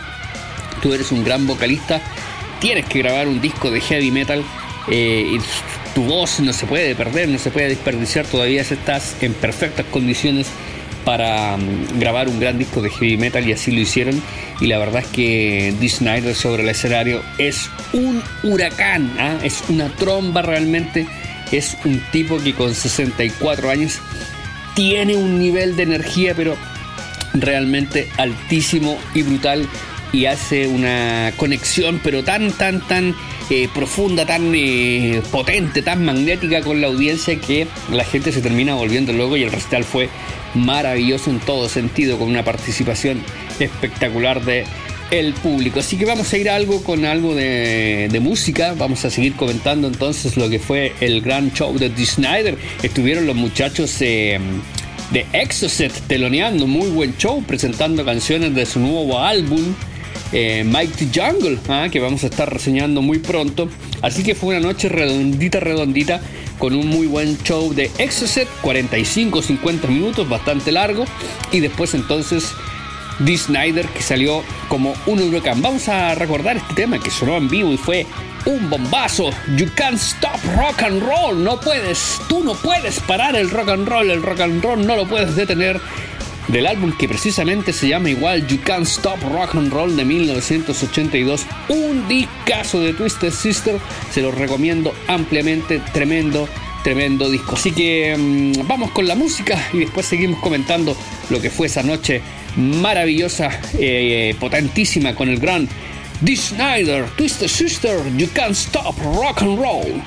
tú 0.79 0.93
eres 0.93 1.13
un 1.13 1.25
gran 1.25 1.47
vocalista, 1.47 2.01
tienes 2.61 2.87
que 2.87 3.01
grabar 3.01 3.29
un 3.29 3.41
disco 3.41 3.71
de 3.71 3.81
heavy 3.81 4.11
metal. 4.11 4.43
Eh, 4.91 5.39
tu 5.95 6.05
voz 6.05 6.41
no 6.41 6.53
se 6.53 6.67
puede 6.67 6.95
perder, 6.95 7.29
no 7.29 7.39
se 7.39 7.51
puede 7.51 7.69
desperdiciar, 7.69 8.27
todavía 8.27 8.63
estás 8.63 9.17
en 9.21 9.35
perfectas 9.35 9.87
condiciones 9.87 10.47
para 11.05 11.57
mm, 11.57 11.99
grabar 11.99 12.29
un 12.29 12.41
gran 12.41 12.59
disco 12.59 12.81
de 12.81 12.91
heavy 12.91 13.17
metal 13.17 13.47
y 13.49 13.53
así 13.53 13.71
lo 13.71 13.81
hicieron 13.81 14.23
y 14.61 14.67
la 14.67 14.79
verdad 14.79 15.03
es 15.03 15.09
que 15.09 15.75
Dee 15.81 15.89
Snyder 15.89 16.35
sobre 16.35 16.63
el 16.63 16.69
escenario 16.69 17.23
es 17.39 17.71
un 17.93 18.23
huracán, 18.43 19.11
¿ah? 19.19 19.39
es 19.43 19.63
una 19.69 19.89
tromba 19.89 20.43
realmente 20.43 21.07
es 21.53 21.77
un 21.85 22.01
tipo 22.13 22.39
que 22.39 22.55
con 22.55 22.75
64 22.75 23.71
años 23.71 24.01
tiene 24.75 25.17
un 25.17 25.39
nivel 25.39 25.77
de 25.77 25.85
energía, 25.85 26.35
pero 26.35 26.57
realmente 27.35 28.09
altísimo 28.17 28.99
y 29.15 29.23
brutal 29.23 29.67
y 30.13 30.27
hace 30.27 30.67
una 30.67 31.33
conexión 31.37 32.01
pero 32.03 32.25
tan 32.25 32.51
tan 32.53 32.87
tan 32.87 33.15
eh, 33.51 33.69
profunda, 33.73 34.27
tan 34.27 34.53
eh, 34.55 35.23
potente, 35.31 35.83
tan 35.83 36.05
magnética 36.05 36.61
con 36.61 36.81
la 36.81 36.89
audiencia 36.89 37.41
que 37.41 37.67
la 37.91 38.05
gente 38.05 38.31
se 38.33 38.43
termina 38.43 38.75
volviendo 38.75 39.13
loco 39.13 39.37
y 39.37 39.43
el 39.43 39.51
recital 39.51 39.85
fue 39.85 40.09
maravilloso 40.55 41.31
en 41.31 41.41
todo 41.41 41.69
sentido 41.69 42.19
con 42.19 42.29
una 42.29 42.45
participación 42.45 43.23
espectacular 43.59 44.45
de 44.45 44.65
el 45.11 45.33
público. 45.33 45.81
Así 45.81 45.97
que 45.97 46.05
vamos 46.05 46.33
a 46.33 46.39
ir 46.39 46.51
a 46.51 46.57
algo 46.57 46.83
con 46.83 47.05
algo 47.05 47.35
de, 47.35 48.19
música. 48.21 48.75
Vamos 48.77 49.05
a 49.05 49.11
seguir 49.11 49.35
comentando 49.35 49.89
entonces 49.89 50.37
lo 50.37 50.51
que 50.51 50.59
fue 50.59 50.93
el 51.01 51.23
gran 51.23 51.53
show 51.53 51.77
de 51.79 51.91
The 51.91 52.05
Snyder. 52.05 52.59
Estuvieron 52.83 53.27
los 53.27 53.37
muchachos 53.37 53.97
eh, 54.01 54.39
de 55.11 55.27
Exocet 55.33 55.93
teloneando, 56.07 56.67
muy 56.67 56.89
buen 56.91 57.17
show, 57.17 57.43
presentando 57.43 58.05
canciones 58.05 58.55
de 58.55 58.67
su 58.67 58.81
nuevo 58.81 59.19
álbum. 59.19 59.75
Eh, 60.33 60.65
the 60.97 61.09
Jungle, 61.13 61.59
ah, 61.69 61.89
que 61.91 62.01
vamos 62.01 62.25
a 62.25 62.27
estar 62.27 62.53
reseñando 62.53 63.03
muy 63.03 63.19
pronto. 63.19 63.69
Así 64.03 64.23
que 64.23 64.35
fue 64.35 64.57
una 64.57 64.67
noche 64.67 64.89
redondita, 64.89 65.61
redondita, 65.61 66.21
con 66.59 66.75
un 66.75 66.87
muy 66.89 67.07
buen 67.07 67.39
show 67.43 67.73
de 67.75 67.91
Exocet, 67.99 68.49
45-50 68.63 69.89
minutos, 69.89 70.29
bastante 70.29 70.73
largo. 70.73 71.05
Y 71.53 71.61
después 71.61 71.95
entonces 71.95 72.53
Dee 73.21 73.37
Snyder 73.37 73.87
que 73.87 74.03
salió 74.03 74.43
como 74.69 74.95
un 75.07 75.21
huracán. 75.21 75.61
Vamos 75.63 75.89
a 75.89 76.15
recordar 76.15 76.57
este 76.57 76.75
tema 76.75 76.99
que 76.99 77.11
sonó 77.11 77.37
en 77.37 77.49
vivo 77.49 77.73
y 77.73 77.77
fue 77.77 78.07
un 78.45 78.71
bombazo. 78.71 79.31
You 79.57 79.67
can't 79.75 79.99
stop 79.99 80.39
rock 80.57 80.83
and 80.83 81.03
roll. 81.03 81.43
No 81.43 81.59
puedes, 81.61 82.21
tú 82.29 82.45
no 82.45 82.55
puedes 82.55 83.01
parar 83.01 83.35
el 83.37 83.51
rock 83.51 83.71
and 83.71 83.89
roll. 83.89 84.11
El 84.11 84.23
rock 84.23 84.41
and 84.41 84.63
roll 84.63 84.87
no 84.87 84.97
lo 84.97 85.07
puedes 85.07 85.35
detener. 85.35 85.81
Del 86.49 86.67
álbum 86.67 86.97
que 86.97 87.09
precisamente 87.09 87.75
se 87.75 87.89
llama 87.89 88.09
igual 88.09 88.47
You 88.47 88.59
Can't 88.63 88.87
Stop 88.87 89.21
Rock 89.33 89.55
and 89.55 89.71
Roll 89.71 89.95
de 89.97 90.05
1982. 90.05 91.47
Un 91.69 92.09
discazo 92.09 92.81
de 92.81 92.95
Twisted 92.95 93.33
Sister. 93.33 93.79
Se 94.11 94.23
lo 94.23 94.31
recomiendo 94.31 94.95
ampliamente. 95.09 95.81
Tremendo 95.93 96.49
tremendo 96.83 97.31
disco. 97.31 97.55
Así 97.55 97.73
que 97.73 98.17
mm, 98.17 98.67
vamos 98.67 98.93
con 98.93 99.07
la 99.07 99.15
música 99.15 99.59
y 99.75 99.81
después 99.81 100.07
seguimos 100.07 100.41
comentando 100.41 100.97
lo 101.29 101.41
que 101.41 101.51
fue 101.51 101.67
esa 101.67 101.83
noche 101.83 102.23
maravillosa, 102.57 103.51
eh, 103.79 104.35
potentísima 104.41 105.15
con 105.15 105.29
el 105.29 105.39
gran 105.39 105.69
Dee 106.21 106.37
Snyder, 106.37 107.05
Twisted 107.17 107.49
Sister, 107.49 108.01
You 108.17 108.29
Can't 108.33 108.53
Stop 108.53 108.97
Rock 108.99 109.43
and 109.43 109.59
Roll. 109.59 110.03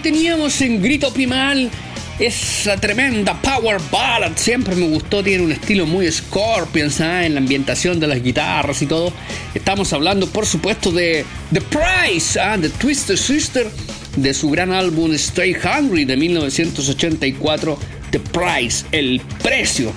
Teníamos 0.00 0.60
en 0.62 0.82
Grito 0.82 1.12
Primal 1.12 1.70
esa 2.18 2.76
tremenda 2.76 3.40
power 3.40 3.80
ballad. 3.90 4.32
Siempre 4.36 4.74
me 4.74 4.86
gustó, 4.86 5.22
tiene 5.22 5.44
un 5.44 5.52
estilo 5.52 5.86
muy 5.86 6.10
Scorpions 6.10 7.00
¿eh? 7.00 7.26
en 7.26 7.34
la 7.34 7.40
ambientación 7.40 7.98
de 8.00 8.06
las 8.06 8.22
guitarras 8.22 8.82
y 8.82 8.86
todo. 8.86 9.12
Estamos 9.54 9.92
hablando, 9.92 10.26
por 10.26 10.46
supuesto, 10.46 10.90
de 10.90 11.24
The 11.52 11.60
Price, 11.62 12.38
¿eh? 12.38 12.58
de 12.58 12.68
Twisted 12.68 13.16
Sister, 13.16 13.68
de 14.16 14.34
su 14.34 14.50
gran 14.50 14.72
álbum 14.72 15.12
Stay 15.12 15.54
Hungry 15.54 16.04
de 16.04 16.16
1984. 16.16 17.78
The 18.10 18.20
Price, 18.20 18.84
el 18.92 19.20
precio. 19.42 19.92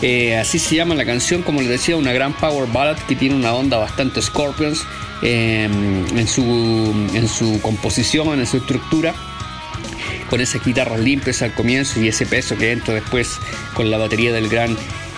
Eh, 0.00 0.36
así 0.36 0.58
se 0.58 0.74
llama 0.74 0.94
la 0.94 1.04
canción, 1.04 1.42
como 1.42 1.60
les 1.60 1.68
decía, 1.68 1.96
una 1.96 2.12
gran 2.12 2.32
power 2.32 2.68
ballad 2.72 2.96
que 3.06 3.14
tiene 3.14 3.36
una 3.36 3.54
onda 3.54 3.78
bastante 3.78 4.20
Scorpions 4.20 4.80
em, 5.22 6.18
en, 6.18 6.26
su, 6.26 6.42
en 7.14 7.28
su 7.28 7.60
composición, 7.60 8.40
en 8.40 8.46
su 8.46 8.56
estructura 8.56 9.14
con 10.32 10.40
esas 10.40 10.64
guitarras 10.64 10.98
limpias 10.98 11.42
al 11.42 11.52
comienzo 11.52 12.00
y 12.00 12.08
ese 12.08 12.24
peso 12.24 12.56
que 12.56 12.72
entra 12.72 12.94
después 12.94 13.38
con 13.74 13.90
la 13.90 13.98
batería 13.98 14.32
del 14.32 14.48
gran 14.48 14.72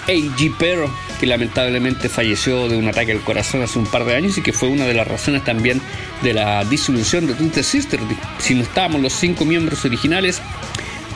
A.G. 0.09 0.57
Perro, 0.57 0.93
que 1.21 1.27
lamentablemente 1.27 2.09
falleció 2.09 2.69
de 2.69 2.77
un 2.77 2.89
ataque 2.89 3.13
al 3.13 3.21
corazón 3.21 3.63
hace 3.63 3.79
un 3.79 3.87
par 3.87 4.07
de 4.07 4.17
años 4.17 4.37
y 4.39 4.43
que 4.43 4.53
fue 4.53 4.69
una 4.69 4.87
de 4.87 4.95
las 4.95 5.07
razones 5.07 5.45
también 5.45 5.81
de 6.25 6.35
la 6.35 6.65
disolución 6.65 7.29
de 7.29 7.35
Twisted 7.35 7.63
Sister. 7.63 8.01
Si 8.41 8.57
no 8.57 8.65
estábamos 8.65 9.03
los 9.03 9.13
cinco 9.13 9.45
miembros 9.45 9.85
originales, 9.85 10.43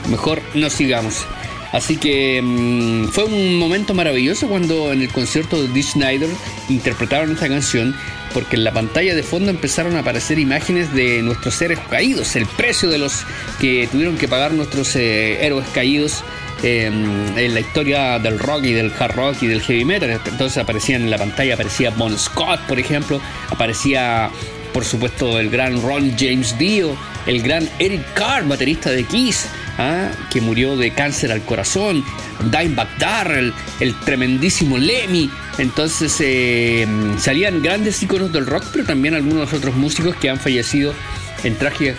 mejor 0.08 0.42
no 0.54 0.70
sigamos. 0.70 1.26
Así 1.72 1.96
que 1.96 2.40
mm, 2.40 3.08
fue 3.08 3.24
un 3.24 3.56
momento 3.58 3.94
maravilloso 3.94 4.46
cuando 4.46 4.92
en 4.92 5.02
el 5.02 5.08
concierto 5.08 5.60
de 5.60 5.66
Dee 5.70 5.82
Snyder 5.82 6.30
interpretaron 6.68 7.32
esta 7.32 7.48
canción 7.48 7.96
porque 8.34 8.56
en 8.56 8.64
la 8.64 8.72
pantalla 8.72 9.14
de 9.14 9.22
fondo 9.22 9.50
empezaron 9.50 9.96
a 9.96 10.00
aparecer 10.00 10.38
imágenes 10.38 10.92
de 10.94 11.22
nuestros 11.22 11.54
seres 11.54 11.78
caídos, 11.90 12.36
el 12.36 12.46
precio 12.46 12.88
de 12.88 12.98
los 12.98 13.24
que 13.60 13.88
tuvieron 13.90 14.16
que 14.16 14.28
pagar 14.28 14.52
nuestros 14.52 14.94
eh, 14.96 15.44
héroes 15.44 15.66
caídos 15.74 16.24
em, 16.62 17.36
en 17.36 17.54
la 17.54 17.60
historia 17.60 18.18
del 18.18 18.38
rock 18.38 18.64
y 18.64 18.72
del 18.72 18.92
hard 18.98 19.14
rock 19.14 19.42
y 19.42 19.46
del 19.46 19.62
heavy 19.62 19.84
metal. 19.84 20.10
Entonces 20.26 20.58
aparecían 20.58 21.02
en 21.02 21.10
la 21.10 21.18
pantalla, 21.18 21.54
aparecía 21.54 21.90
Bon 21.90 22.16
Scott, 22.18 22.60
por 22.66 22.78
ejemplo, 22.78 23.20
aparecía 23.50 24.30
por 24.78 24.84
supuesto 24.84 25.40
el 25.40 25.50
gran 25.50 25.82
Ron 25.82 26.14
James 26.16 26.56
Dio, 26.56 26.96
el 27.26 27.42
gran 27.42 27.68
Eric 27.80 28.14
Carr, 28.14 28.46
baterista 28.46 28.90
de 28.90 29.02
Kiss, 29.02 29.48
¿ah? 29.76 30.08
que 30.30 30.40
murió 30.40 30.76
de 30.76 30.92
cáncer 30.92 31.32
al 31.32 31.42
corazón, 31.42 32.04
Dimebag 32.44 32.96
Darrell, 32.96 33.52
el 33.80 33.98
tremendísimo 33.98 34.78
Lemmy. 34.78 35.28
Entonces 35.58 36.14
eh, 36.20 36.86
salían 37.18 37.60
grandes 37.60 38.00
íconos 38.04 38.32
del 38.32 38.46
rock, 38.46 38.66
pero 38.72 38.84
también 38.84 39.14
algunos 39.14 39.52
otros 39.52 39.74
músicos 39.74 40.14
que 40.14 40.30
han 40.30 40.38
fallecido 40.38 40.94
en 41.42 41.56
trágicas 41.56 41.96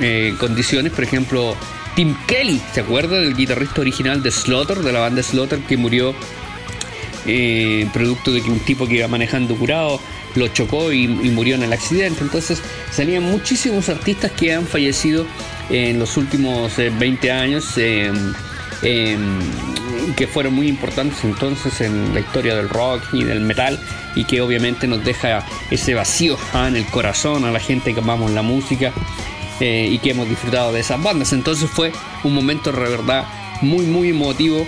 eh, 0.00 0.34
condiciones. 0.40 0.90
Por 0.90 1.04
ejemplo, 1.04 1.56
Tim 1.94 2.16
Kelly, 2.26 2.60
¿se 2.74 2.80
acuerda 2.80 3.20
del 3.20 3.36
guitarrista 3.36 3.82
original 3.82 4.20
de 4.24 4.32
Slaughter, 4.32 4.78
de 4.78 4.92
la 4.92 4.98
banda 4.98 5.22
Slaughter, 5.22 5.60
que 5.60 5.76
murió 5.76 6.12
eh, 7.24 7.88
producto 7.92 8.32
de 8.32 8.42
que 8.42 8.50
un 8.50 8.58
tipo 8.58 8.88
que 8.88 8.96
iba 8.96 9.06
manejando 9.06 9.54
curado 9.54 10.00
lo 10.36 10.48
chocó 10.48 10.92
y, 10.92 11.08
murió 11.08 11.54
en 11.54 11.62
el 11.62 11.72
accidente. 11.72 12.22
Entonces 12.22 12.62
salían 12.90 13.24
muchísimos 13.24 13.88
artistas 13.88 14.32
que 14.32 14.52
han 14.54 14.66
fallecido 14.66 15.26
en 15.70 15.98
los 15.98 16.16
últimos 16.16 16.76
20 16.76 17.30
años. 17.30 17.78
Em, 18.82 19.40
que 20.16 20.26
fueron 20.26 20.54
muy 20.54 20.68
importantes 20.68 21.24
entonces 21.24 21.80
en 21.80 22.14
la 22.14 22.20
historia 22.20 22.54
del 22.54 22.68
rock 22.68 23.02
y 23.12 23.24
del 23.24 23.40
metal 23.40 23.78
y 24.14 24.24
que 24.24 24.40
obviamente 24.40 24.86
nos 24.86 25.04
deja 25.04 25.44
ese 25.70 25.94
vacío 25.94 26.36
ah, 26.52 26.68
en 26.68 26.76
el 26.76 26.86
corazón 26.86 27.44
a 27.44 27.50
la 27.50 27.58
gente 27.58 27.94
que 27.94 28.00
amamos 28.00 28.30
la 28.30 28.42
música 28.42 28.92
eh, 29.60 29.88
y 29.90 29.98
que 29.98 30.10
hemos 30.10 30.28
disfrutado 30.28 30.72
de 30.72 30.80
esas 30.80 31.02
bandas. 31.02 31.32
Entonces 31.32 31.68
fue 31.70 31.92
un 32.24 32.34
momento 32.34 32.70
de 32.70 32.78
verdad 32.78 33.24
muy 33.62 33.86
muy 33.86 34.10
emotivo. 34.10 34.66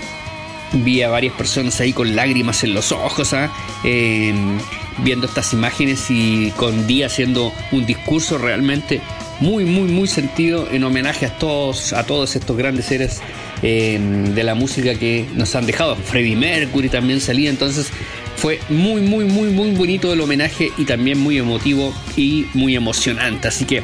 Vi 0.73 1.03
a 1.03 1.09
varias 1.09 1.35
personas 1.35 1.81
ahí 1.81 1.93
con 1.93 2.15
lágrimas 2.15 2.63
en 2.65 2.75
los 2.75 2.93
ojos, 2.93 3.33
ah, 3.33 3.51
em, 3.85 4.59
viendo 5.05 5.27
estas 5.27 5.53
imágenes 5.53 6.07
y 6.11 6.51
con 6.57 6.87
Día 6.87 7.07
haciendo 7.07 7.53
un 7.73 7.87
discurso 7.87 8.39
realmente 8.39 9.01
muy, 9.41 9.65
muy, 9.65 9.89
muy 9.89 10.09
sentido 10.09 10.69
en 10.71 10.85
homenaje 10.85 11.27
a 11.27 11.39
todos, 11.39 11.93
a 11.93 12.05
todos 12.05 12.35
estos 12.35 12.57
grandes 12.57 12.87
seres 12.87 13.21
eh, 13.63 13.99
de 14.35 14.43
la 14.43 14.55
música 14.55 14.95
que 14.95 15.27
nos 15.35 15.55
han 15.55 15.67
dejado. 15.67 15.97
Freddie 15.97 16.37
Mercury 16.37 16.89
también 16.89 17.21
salía, 17.21 17.51
entonces 17.51 17.91
fue 18.37 18.61
muy, 18.69 19.01
muy, 19.01 19.25
muy, 19.25 19.51
muy 19.51 19.71
bonito 19.73 20.13
el 20.13 20.21
homenaje 20.21 20.71
y 20.77 20.85
también 20.85 21.19
muy 21.19 21.39
emotivo 21.39 21.93
y 22.17 22.47
muy 22.55 22.77
emocionante. 22.77 23.49
Así 23.49 23.65
que, 23.65 23.83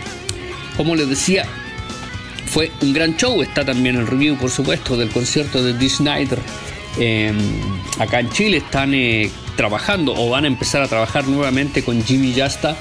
como 0.77 0.95
les 0.97 1.09
decía, 1.09 1.45
fue 2.47 2.71
un 2.81 2.93
gran 2.93 3.17
show. 3.17 3.43
Está 3.43 3.65
también 3.65 3.97
el 3.97 4.07
review, 4.07 4.37
por 4.37 4.51
supuesto, 4.51 4.97
del 4.97 5.11
concierto 5.11 5.63
de 5.63 5.75
Dee 5.75 5.89
Snyder. 5.91 6.39
Em, 6.99 7.37
acá 7.99 8.21
en 8.21 8.31
Chile 8.31 8.59
están 8.59 8.95
eh, 8.95 9.31
trabajando 9.57 10.15
o 10.15 10.31
van 10.31 10.45
a 10.45 10.49
empezar 10.49 10.83
a 10.83 10.89
trabajar 10.89 11.27
nuevamente 11.27 11.83
con 11.83 12.05
Jimmy 12.05 12.33
Justa 12.37 12.77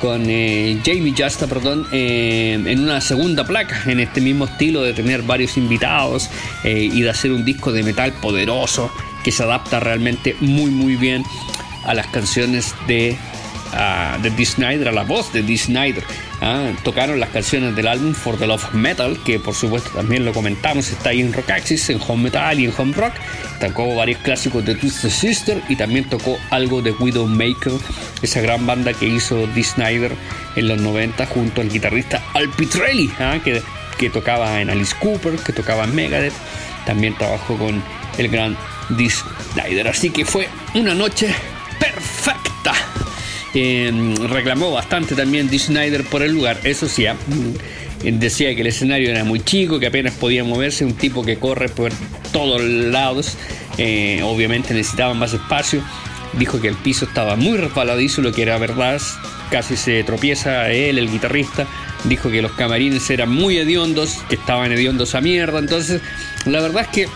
con 0.00 0.24
eh, 0.28 0.78
Jamie 0.84 1.14
Justa, 1.16 1.46
perdón, 1.46 1.86
eh, 1.92 2.52
en 2.52 2.80
una 2.80 3.00
segunda 3.00 3.44
placa, 3.44 3.82
en 3.86 4.00
este 4.00 4.20
mismo 4.20 4.44
estilo 4.44 4.82
de 4.82 4.92
tener 4.92 5.22
varios 5.22 5.56
invitados 5.56 6.30
eh, 6.64 6.88
y 6.92 7.02
de 7.02 7.10
hacer 7.10 7.32
un 7.32 7.44
disco 7.44 7.72
de 7.72 7.82
metal 7.82 8.12
poderoso 8.14 8.90
que 9.24 9.32
se 9.32 9.42
adapta 9.42 9.80
realmente 9.80 10.36
muy 10.40 10.70
muy 10.70 10.96
bien 10.96 11.24
a 11.84 11.94
las 11.94 12.06
canciones 12.08 12.74
de, 12.86 13.16
de 14.22 14.30
Dee 14.30 14.46
Snyder, 14.46 14.88
a 14.88 14.92
la 14.92 15.04
voz 15.04 15.32
de 15.32 15.42
Dee 15.42 15.58
Snyder. 15.58 16.04
Ah, 16.40 16.70
tocaron 16.84 17.18
las 17.18 17.30
canciones 17.30 17.74
del 17.74 17.88
álbum 17.88 18.14
For 18.14 18.36
the 18.38 18.46
Love 18.46 18.64
of 18.64 18.74
Metal, 18.74 19.18
que 19.24 19.38
por 19.40 19.54
supuesto 19.54 19.90
también 19.90 20.24
lo 20.24 20.32
comentamos, 20.32 20.90
está 20.90 21.12
en 21.12 21.32
Rock 21.32 21.50
Axis, 21.50 21.90
en 21.90 22.00
Home 22.06 22.24
Metal 22.24 22.58
y 22.58 22.66
en 22.66 22.74
Home 22.76 22.94
Rock. 22.94 23.12
Tocó 23.60 23.94
varios 23.94 24.20
clásicos 24.20 24.64
de 24.64 24.74
Twisted 24.74 25.10
Sister 25.10 25.62
y 25.68 25.76
también 25.76 26.08
tocó 26.08 26.38
algo 26.50 26.80
de 26.80 26.92
Widowmaker, 26.92 27.72
esa 28.22 28.40
gran 28.40 28.66
banda 28.66 28.92
que 28.92 29.06
hizo 29.06 29.46
Dee 29.48 29.64
Snyder 29.64 30.12
en 30.54 30.68
los 30.68 30.80
90 30.80 31.26
junto 31.26 31.60
al 31.60 31.70
guitarrista 31.70 32.22
Al 32.34 32.48
Pitrelli, 32.50 33.10
ah, 33.18 33.38
que, 33.42 33.62
que 33.98 34.10
tocaba 34.10 34.60
en 34.60 34.70
Alice 34.70 34.94
Cooper, 35.00 35.36
que 35.36 35.52
tocaba 35.52 35.84
en 35.84 35.94
Megadeth. 35.94 36.34
También 36.86 37.14
trabajó 37.16 37.56
con 37.56 37.82
el 38.16 38.28
gran 38.28 38.56
Dee 38.90 39.10
Snyder. 39.10 39.88
Así 39.88 40.10
que 40.10 40.24
fue 40.24 40.48
una 40.74 40.94
noche 40.94 41.34
perfecta 41.78 42.72
reclamó 43.54 44.72
bastante 44.72 45.14
también 45.14 45.48
Dee 45.48 45.58
Snyder 45.58 46.04
por 46.04 46.22
el 46.22 46.32
lugar. 46.32 46.58
Eso 46.64 46.88
sí, 46.88 47.06
ah, 47.06 47.14
mm, 47.14 48.18
decía 48.18 48.54
que 48.54 48.60
el 48.60 48.66
escenario 48.68 49.10
era 49.10 49.24
muy 49.24 49.40
chico, 49.40 49.78
que 49.78 49.86
apenas 49.86 50.14
podía 50.14 50.44
moverse, 50.44 50.84
un 50.84 50.94
tipo 50.94 51.24
que 51.24 51.38
corre 51.38 51.68
por 51.68 51.92
todos 52.32 52.62
lados. 52.62 53.36
Eh, 53.78 54.20
obviamente 54.22 54.74
necesitaba 54.74 55.14
más 55.14 55.32
espacio. 55.32 55.82
Dijo 56.34 56.60
que 56.60 56.68
el 56.68 56.76
piso 56.76 57.06
estaba 57.06 57.36
muy 57.36 57.56
resbaladizo, 57.56 58.20
lo 58.20 58.32
que 58.32 58.42
era 58.42 58.58
verdad. 58.58 59.00
Casi 59.50 59.76
se 59.76 60.04
tropieza 60.04 60.70
él, 60.70 60.98
el 60.98 61.10
guitarrista. 61.10 61.66
Dijo 62.04 62.30
que 62.30 62.42
los 62.42 62.52
camarines 62.52 63.08
eran 63.10 63.30
muy 63.30 63.56
hediondos, 63.56 64.18
que 64.28 64.34
estaban 64.34 64.70
hediondos 64.72 65.14
a 65.14 65.20
mierda. 65.20 65.58
Entonces, 65.58 66.02
la 66.44 66.60
verdad 66.60 66.82
es 66.82 66.88
que 66.88 67.08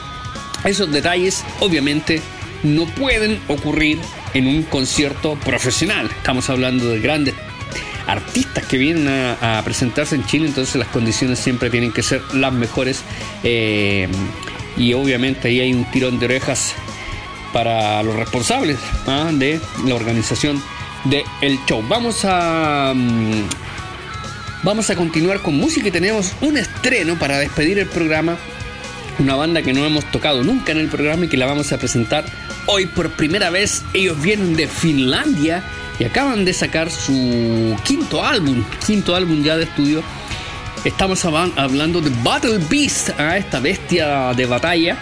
esos 0.64 0.90
detalles, 0.90 1.44
obviamente, 1.60 2.22
no 2.62 2.86
pueden 2.86 3.38
ocurrir 3.48 3.98
en 4.34 4.46
un 4.46 4.62
concierto 4.62 5.36
profesional. 5.36 6.10
Estamos 6.16 6.48
hablando 6.50 6.88
de 6.88 7.00
grandes 7.00 7.34
artistas 8.06 8.64
que 8.66 8.78
vienen 8.78 9.08
a, 9.08 9.60
presentarse 9.64 10.14
en 10.14 10.24
Chile, 10.26 10.46
entonces 10.46 10.76
las 10.76 10.88
condiciones 10.88 11.38
siempre 11.38 11.70
tienen 11.70 11.92
que 11.92 12.02
ser 12.02 12.22
las 12.34 12.52
mejores. 12.52 13.02
Eh, 13.42 14.08
y 14.76 14.94
obviamente 14.94 15.48
ahí 15.48 15.60
hay 15.60 15.72
un 15.72 15.84
tirón 15.90 16.18
de 16.18 16.26
orejas 16.26 16.74
para 17.52 18.02
los 18.02 18.16
responsables 18.16 18.78
¿ah? 19.06 19.30
de 19.32 19.60
la 19.84 19.94
organización 19.94 20.62
del 21.04 21.24
el 21.40 21.58
show. 21.66 21.84
Vamos 21.86 22.24
a. 22.24 22.92
Mm, 22.94 23.48
vamos 24.62 24.88
a 24.90 24.96
continuar 24.96 25.40
con 25.40 25.56
música 25.56 25.88
y 25.88 25.90
tenemos 25.90 26.32
un 26.40 26.56
estreno 26.56 27.18
para 27.18 27.38
despedir 27.38 27.78
el 27.78 27.86
programa. 27.86 28.36
Una 29.18 29.36
banda 29.36 29.60
que 29.62 29.74
no 29.74 29.84
hemos 29.84 30.10
tocado 30.10 30.42
nunca 30.42 30.72
en 30.72 30.78
el 30.78 30.88
programa 30.88 31.26
y 31.26 31.28
que 31.28 31.36
la 31.36 31.44
vamos 31.44 31.70
a 31.72 31.78
presentar 31.78 32.24
Hoy 32.66 32.86
por 32.86 33.10
primera 33.10 33.50
vez 33.50 33.82
ellos 33.92 34.20
vienen 34.22 34.54
de 34.54 34.68
Finlandia 34.68 35.64
y 35.98 36.04
acaban 36.04 36.44
de 36.44 36.52
sacar 36.52 36.90
su 36.90 37.76
quinto 37.84 38.24
álbum, 38.24 38.62
quinto 38.86 39.16
álbum 39.16 39.42
ya 39.42 39.56
de 39.56 39.64
estudio. 39.64 40.02
Estamos 40.84 41.24
hablando 41.24 42.00
de 42.00 42.10
Battle 42.22 42.58
Beast, 42.70 43.18
a 43.18 43.36
esta 43.36 43.58
bestia 43.58 44.32
de 44.34 44.46
batalla 44.46 44.96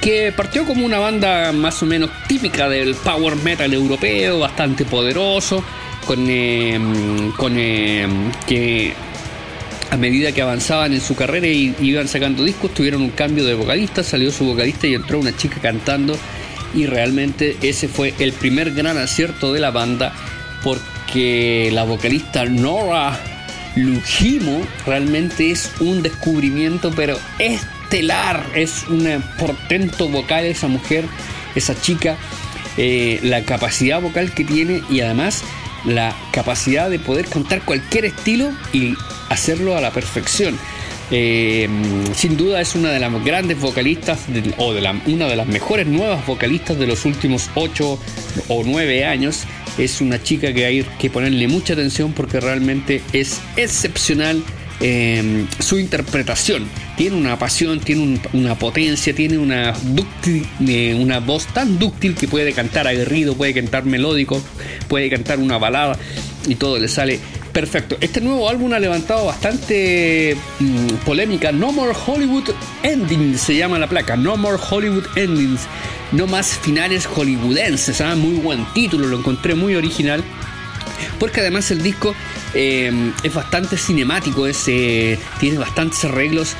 que 0.00 0.32
partió 0.32 0.64
como 0.64 0.86
una 0.86 1.00
banda 1.00 1.50
más 1.52 1.82
o 1.82 1.86
menos 1.86 2.10
típica 2.28 2.68
del 2.68 2.94
power 2.94 3.34
metal 3.36 3.72
europeo, 3.72 4.38
bastante 4.38 4.84
poderoso, 4.84 5.64
con, 6.06 6.30
em, 6.30 7.32
con 7.32 7.58
em, 7.58 8.30
que 8.46 8.94
a 9.90 9.96
medida 9.96 10.30
que 10.30 10.42
avanzaban 10.42 10.92
en 10.92 11.00
su 11.00 11.16
carrera 11.16 11.48
y 11.48 11.74
iban 11.80 12.06
sacando 12.06 12.44
discos, 12.44 12.72
tuvieron 12.72 13.02
un 13.02 13.10
cambio 13.10 13.44
de 13.44 13.54
vocalista, 13.54 14.04
salió 14.04 14.30
su 14.30 14.44
vocalista 14.44 14.86
y 14.86 14.94
entró 14.94 15.18
una 15.18 15.36
chica 15.36 15.58
cantando 15.60 16.16
y 16.74 16.86
realmente 16.86 17.56
ese 17.62 17.88
fue 17.88 18.14
el 18.18 18.32
primer 18.32 18.72
gran 18.72 18.98
acierto 18.98 19.52
de 19.52 19.60
la 19.60 19.70
banda 19.70 20.12
porque 20.62 21.70
la 21.72 21.84
vocalista 21.84 22.44
Nora 22.44 23.18
Lujimo 23.76 24.66
realmente 24.86 25.50
es 25.50 25.70
un 25.80 26.02
descubrimiento, 26.02 26.90
pero 26.96 27.18
estelar. 27.38 28.44
Es 28.54 28.84
un 28.88 29.22
portento 29.38 30.08
vocal 30.08 30.46
esa 30.46 30.66
mujer, 30.66 31.04
esa 31.54 31.78
chica, 31.78 32.16
eh, 32.78 33.20
la 33.22 33.42
capacidad 33.42 34.00
vocal 34.00 34.32
que 34.32 34.44
tiene 34.44 34.82
y 34.88 35.00
además 35.00 35.44
la 35.84 36.16
capacidad 36.32 36.90
de 36.90 36.98
poder 36.98 37.26
cantar 37.26 37.62
cualquier 37.62 38.06
estilo 38.06 38.50
y 38.72 38.94
hacerlo 39.28 39.76
a 39.76 39.80
la 39.82 39.92
perfección. 39.92 40.58
Eh, 41.10 41.68
sin 42.14 42.36
duda 42.36 42.60
es 42.60 42.74
una 42.74 42.90
de 42.90 42.98
las 42.98 43.24
grandes 43.24 43.60
vocalistas 43.60 44.20
o 44.58 44.72
de 44.72 44.80
la, 44.80 45.00
una 45.06 45.26
de 45.26 45.36
las 45.36 45.46
mejores 45.46 45.86
nuevas 45.86 46.26
vocalistas 46.26 46.78
de 46.78 46.86
los 46.86 47.04
últimos 47.04 47.50
8 47.54 47.98
o 48.48 48.62
9 48.64 49.04
años. 49.04 49.44
Es 49.78 50.00
una 50.00 50.22
chica 50.22 50.52
que 50.52 50.64
hay 50.64 50.82
que 50.98 51.10
ponerle 51.10 51.48
mucha 51.48 51.74
atención 51.74 52.12
porque 52.12 52.40
realmente 52.40 53.02
es 53.12 53.40
excepcional 53.56 54.42
eh, 54.80 55.46
su 55.58 55.78
interpretación. 55.78 56.66
Tiene 56.96 57.16
una 57.16 57.38
pasión, 57.38 57.80
tiene 57.80 58.20
una 58.32 58.58
potencia, 58.58 59.14
tiene 59.14 59.38
una, 59.38 59.74
eh, 60.66 60.94
una 60.98 61.20
voz 61.20 61.46
tan 61.46 61.78
dúctil 61.78 62.14
que 62.14 62.26
puede 62.26 62.52
cantar 62.52 62.86
aguerrido, 62.86 63.34
puede 63.34 63.54
cantar 63.54 63.84
melódico, 63.84 64.42
puede 64.88 65.08
cantar 65.08 65.38
una 65.38 65.58
balada 65.58 65.98
y 66.48 66.54
todo 66.56 66.78
le 66.78 66.88
sale 66.88 67.20
Perfecto. 67.56 67.96
Este 68.02 68.20
nuevo 68.20 68.50
álbum 68.50 68.70
ha 68.74 68.78
levantado 68.78 69.24
bastante 69.24 70.36
mm, 70.60 70.88
polémica. 71.06 71.52
No 71.52 71.72
More 71.72 71.94
Hollywood 72.06 72.50
Endings 72.82 73.40
se 73.40 73.56
llama 73.56 73.78
la 73.78 73.86
placa. 73.86 74.14
No 74.14 74.36
More 74.36 74.58
Hollywood 74.68 75.06
Endings. 75.16 75.62
No 76.12 76.26
más 76.26 76.58
finales 76.58 77.06
hollywoodenses. 77.06 78.02
¿ah? 78.02 78.14
Muy 78.14 78.34
buen 78.40 78.66
título, 78.74 79.06
lo 79.06 79.16
encontré 79.16 79.54
muy 79.54 79.74
original. 79.74 80.22
Porque 81.18 81.40
además 81.40 81.70
el 81.70 81.82
disco 81.82 82.14
eh, 82.52 82.92
es 83.22 83.32
bastante 83.32 83.78
cinemático, 83.78 84.46
eh, 84.46 85.18
tiene 85.40 85.56
bastantes 85.56 86.04
arreglos 86.04 86.56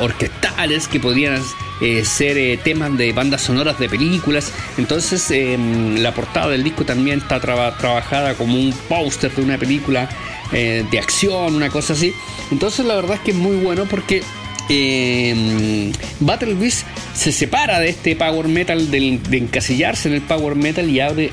orquestales 0.00 0.88
que 0.88 1.00
podrían 1.00 1.42
eh, 1.80 2.04
ser 2.04 2.36
eh, 2.36 2.58
temas 2.62 2.96
de 2.98 3.12
bandas 3.12 3.42
sonoras 3.42 3.78
de 3.78 3.88
películas. 3.88 4.52
Entonces 4.76 5.30
em, 5.30 5.96
la 5.98 6.12
portada 6.12 6.48
del 6.48 6.64
disco 6.64 6.84
también 6.84 7.18
está 7.20 7.40
trabajada 7.40 8.34
como 8.34 8.54
un 8.54 8.72
póster 8.88 9.32
de 9.34 9.42
una 9.42 9.58
película 9.58 10.08
eh, 10.52 10.84
de 10.90 10.98
acción, 10.98 11.54
una 11.54 11.70
cosa 11.70 11.92
así. 11.92 12.12
Entonces 12.50 12.84
la 12.84 12.96
verdad 12.96 13.14
es 13.14 13.20
que 13.20 13.30
es 13.30 13.36
muy 13.36 13.56
bueno 13.56 13.84
porque 13.84 14.22
eh, 14.68 15.92
Battle 16.20 16.54
Beast 16.54 16.86
se 17.14 17.32
separa 17.32 17.80
de 17.80 17.88
este 17.88 18.14
power 18.16 18.48
metal, 18.48 18.90
de 18.90 19.20
encasillarse 19.32 20.08
en 20.08 20.14
el 20.14 20.22
power 20.22 20.54
metal 20.56 20.88
y 20.90 21.00
abre 21.00 21.30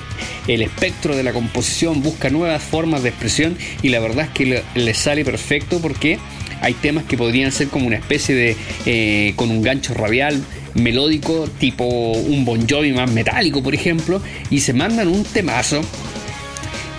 el 0.47 0.61
espectro 0.61 1.15
de 1.15 1.23
la 1.23 1.34
composición, 1.34 2.01
busca 2.01 2.30
nuevas 2.30 2.63
formas 2.63 3.03
de 3.03 3.09
expresión 3.09 3.57
y 3.82 3.89
la 3.89 3.99
verdad 3.99 4.26
es 4.26 4.32
que 4.32 4.63
le 4.73 4.93
sale 4.93 5.26
perfecto 5.26 5.80
porque 5.82 6.19
hay 6.62 6.74
temas 6.74 7.06
que 7.06 7.18
podrían 7.18 7.52
ser 7.52 7.68
como 7.70 7.88
una 7.88 7.98
especie 7.98 8.36
de. 8.36 8.58
Eh, 8.86 9.34
con 9.36 9.52
un 9.52 9.62
gancho 9.62 9.93
radial 9.93 10.43
melódico, 10.74 11.48
tipo 11.60 11.86
un 11.86 12.46
Bon 12.46 12.68
Jovi 12.68 12.91
más 12.91 13.10
metálico, 13.12 13.64
por 13.64 13.74
ejemplo, 13.74 14.22
y 14.50 14.60
se 14.60 14.74
mandan 14.74 15.08
un 15.08 15.24
temazo 15.24 15.82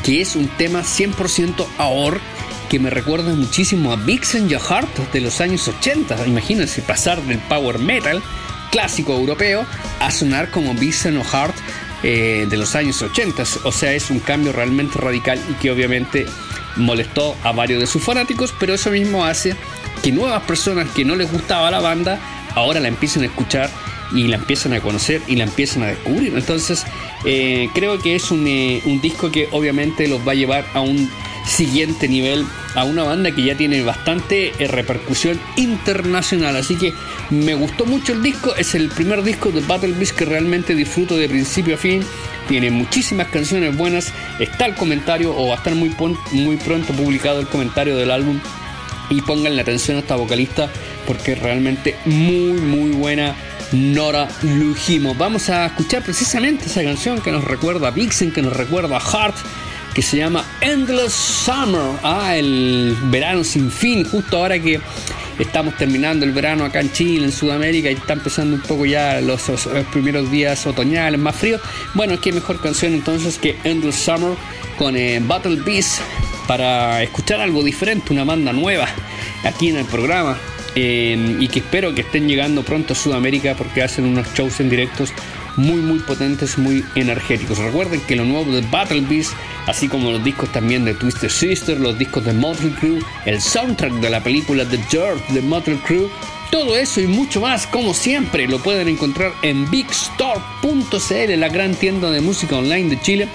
que 0.03 0.21
es 0.21 0.37
un 0.37 0.49
tema 0.57 0.83
100% 0.83 1.67
AOR 1.79 2.21
que 2.69 2.79
me 2.79 2.91
recuerda 2.91 3.35
muchísimo 3.35 3.93
a 3.93 3.97
Vixen 3.97 4.49
Your 4.49 4.61
Heart 4.61 5.13
de 5.13 5.21
los 5.21 5.41
años 5.41 5.69
80. 5.69 6.27
Imagínense 6.27 6.83
pasar 6.83 7.23
del 7.23 7.39
power 7.39 7.79
metal 7.79 8.23
clásico 8.71 9.15
europeo 9.15 9.65
a 10.01 10.11
sonar 10.11 10.51
como 10.51 10.75
Vixen 10.75 11.15
Your 11.15 11.25
Heart 11.25 11.55
eh, 12.03 12.47
de 12.49 12.57
los 12.57 12.75
años 12.75 13.01
80. 13.03 13.43
O 13.65 13.73
sea, 13.73 13.93
es 13.93 14.11
un 14.11 14.21
cambio 14.21 14.53
realmente 14.53 14.99
radical 14.99 15.41
y 15.51 15.55
que 15.55 15.71
obviamente 15.71 16.27
molestó 16.77 17.37
a 17.43 17.53
varios 17.53 17.81
de 17.81 17.87
sus 17.87 18.03
fanáticos, 18.03 18.55
pero 18.59 18.75
eso 18.75 18.91
mismo 18.91 19.25
hace 19.25 19.55
que 20.03 20.13
nuevas 20.13 20.43
personas 20.43 20.89
que 20.91 21.05
no 21.05 21.17
les 21.17 21.31
gustaba 21.31 21.71
la 21.71 21.81
banda 21.81 22.19
ahora 22.55 22.81
la 22.81 22.89
empiecen 22.89 23.23
a 23.23 23.27
escuchar 23.27 23.71
y 24.13 24.29
la 24.29 24.37
empiezan 24.37 24.73
a 24.73 24.81
conocer 24.81 25.21
y 25.27 25.37
la 25.37 25.45
empiezan 25.45 25.83
a 25.83 25.87
descubrir. 25.87 26.33
Entonces, 26.37 26.85
eh, 27.25 27.69
creo 27.75 27.99
que 27.99 28.15
es 28.15 28.31
un, 28.31 28.47
eh, 28.47 28.81
un, 28.85 29.01
disco 29.01 29.31
que 29.31 29.49
obviamente 29.53 30.09
los 30.09 30.27
va 30.27 30.33
a 30.33 30.35
llevar 30.35 30.67
a 30.75 30.81
un 30.81 31.11
siguiente 31.47 32.09
nivel, 32.09 32.45
a 32.75 32.85
una 32.85 33.05
banda 33.05 33.31
que 33.31 33.45
ya 33.45 33.57
tiene 33.57 33.83
bastante 33.83 34.53
eh, 34.59 34.69
repercusión 34.69 35.41
internacional. 35.57 36.57
Así 36.57 36.77
que 36.77 36.93
me 37.31 37.55
gustó 37.55 37.87
mucho 37.87 38.13
el 38.13 38.23
disco, 38.23 38.55
es 38.57 38.75
el 38.75 38.89
primer 38.89 39.23
disco 39.23 39.51
de 39.51 39.61
Battle 39.61 39.93
Beast 39.93 40.17
que 40.17 40.25
realmente 40.25 40.75
disfruto 40.75 41.17
de 41.17 41.29
principio 41.29 41.77
a 41.77 41.79
fin 41.79 42.03
tiene 42.49 42.71
muchísimas 42.71 43.29
canciones 43.29 43.77
buenas. 43.77 44.13
Está 44.39 44.67
el 44.67 44.75
comentario 44.75 45.37
o 45.37 45.49
va 45.49 45.55
a 45.55 45.57
estar 45.59 45.75
muy, 45.75 45.95
muy 46.33 46.57
pronto 46.57 46.93
publicado 46.93 47.41
el 47.41 47.47
comentario 47.47 47.97
del 47.97 48.11
álbum. 48.11 48.41
Y 49.09 49.23
pongan 49.23 49.55
la 49.55 49.63
atención 49.63 49.97
a 49.97 50.01
esta 50.01 50.17
vocalista 50.17 50.69
porque 51.07 51.33
es 51.33 51.39
realmente 51.39 51.97
muy, 52.05 52.53
muy 52.61 52.91
buena. 52.91 53.35
Nora 53.73 54.29
Lujimo. 54.43 55.15
Vamos 55.17 55.51
a 55.51 55.67
escuchar 55.67 56.03
precisamente 56.03 56.67
esa 56.67 56.85
canción 56.85 57.21
que 57.21 57.33
nos 57.33 57.43
recuerda 57.43 57.89
a 57.89 57.91
Vixen, 57.91 58.31
que 58.31 58.41
nos 58.41 58.53
recuerda 58.57 58.97
a 58.97 59.01
Heart, 59.01 59.35
que 59.97 60.03
se 60.03 60.19
llama 60.19 60.45
Endless 60.61 61.15
Summer. 61.15 61.99
Ah, 62.03 62.37
el 62.37 62.95
verano 63.05 63.43
sin 63.43 63.71
fin, 63.71 64.05
justo 64.05 64.37
ahora 64.37 64.59
que 64.61 64.79
Estamos 65.39 65.77
terminando 65.77 66.25
el 66.25 66.33
verano 66.33 66.65
acá 66.65 66.81
en 66.81 66.91
Chile, 66.93 67.27
en 67.27 67.33
Sudamérica, 67.33 67.91
y 67.91 67.95
está 67.95 68.15
empezando 68.15 68.57
un 68.57 68.63
poco 68.63 68.87
ya 68.87 69.21
los, 69.21 69.43
primeros 69.93 70.31
días 70.31 70.67
otoñales 70.67 71.21
más 71.21 71.37
fríos. 71.37 71.61
Bueno, 71.93 72.19
qué 72.21 72.33
mejor 72.33 72.59
canción 72.61 72.95
entonces 72.95 73.39
que 73.39 73.55
Endless 73.65 73.97
Summer 73.97 74.35
con 74.79 74.97
eh, 74.97 75.21
Battle 75.23 75.57
Beast 75.57 76.01
para 76.47 77.03
escuchar 77.03 77.41
algo 77.41 77.63
diferente, 77.63 78.15
una 78.15 78.25
banda 78.25 78.53
nueva 78.55 78.89
aquí 79.45 79.69
en 79.69 79.77
el 79.77 79.85
programa. 79.85 80.39
Eh, 80.75 81.37
y 81.41 81.49
que 81.49 81.61
espero 81.61 81.95
que 81.95 82.03
estén 82.03 82.29
llegando 82.29 82.63
pronto 82.63 82.93
a 82.93 82.97
Sudamérica 82.97 83.55
porque 83.55 83.83
hacen 83.83 84.05
unos 84.05 84.27
shows 84.35 84.61
en 84.61 84.69
directos 84.69 85.11
muy 85.57 85.81
muy 85.81 85.99
potentes, 86.01 86.59
muy 86.59 86.85
energéticos. 86.95 87.59
Recuerden 87.59 88.01
que 88.01 88.17
lo 88.17 88.25
nuevo 88.25 88.53
de 88.53 88.61
Battle 88.63 89.03
Beast, 89.03 89.33
así 89.67 89.89
como 89.89 90.11
los 90.11 90.23
discos 90.23 90.51
también 90.53 90.85
de 90.85 90.95
Twisted 90.95 91.29
Sister, 91.29 91.81
los 91.81 91.99
discos 91.99 92.25
de 92.25 92.33
Motley 92.33 92.73
Crue, 92.73 93.03
el 93.25 93.41
soundtrack 93.41 93.95
de 93.95 94.11
la 94.11 94.23
película 94.23 94.65
The 94.65 94.79
Dirt 94.91 95.27
de 95.29 95.41
Motley 95.43 95.79
Crue, 95.79 96.09
todo 96.51 96.77
eso 96.77 97.01
y 97.01 97.07
mucho 97.07 97.41
más, 97.41 97.67
como 97.67 97.93
siempre, 97.93 98.47
lo 98.47 98.63
pueden 98.63 98.89
encontrar 98.89 99.33
en 99.43 99.69
bigstore.cl, 99.71 101.39
la 101.39 101.49
gran 101.49 101.75
tienda 101.75 102.11
de 102.11 102.21
música 102.21 102.57
online 102.57 102.91
de 102.91 103.01
Chile, 103.01 103.29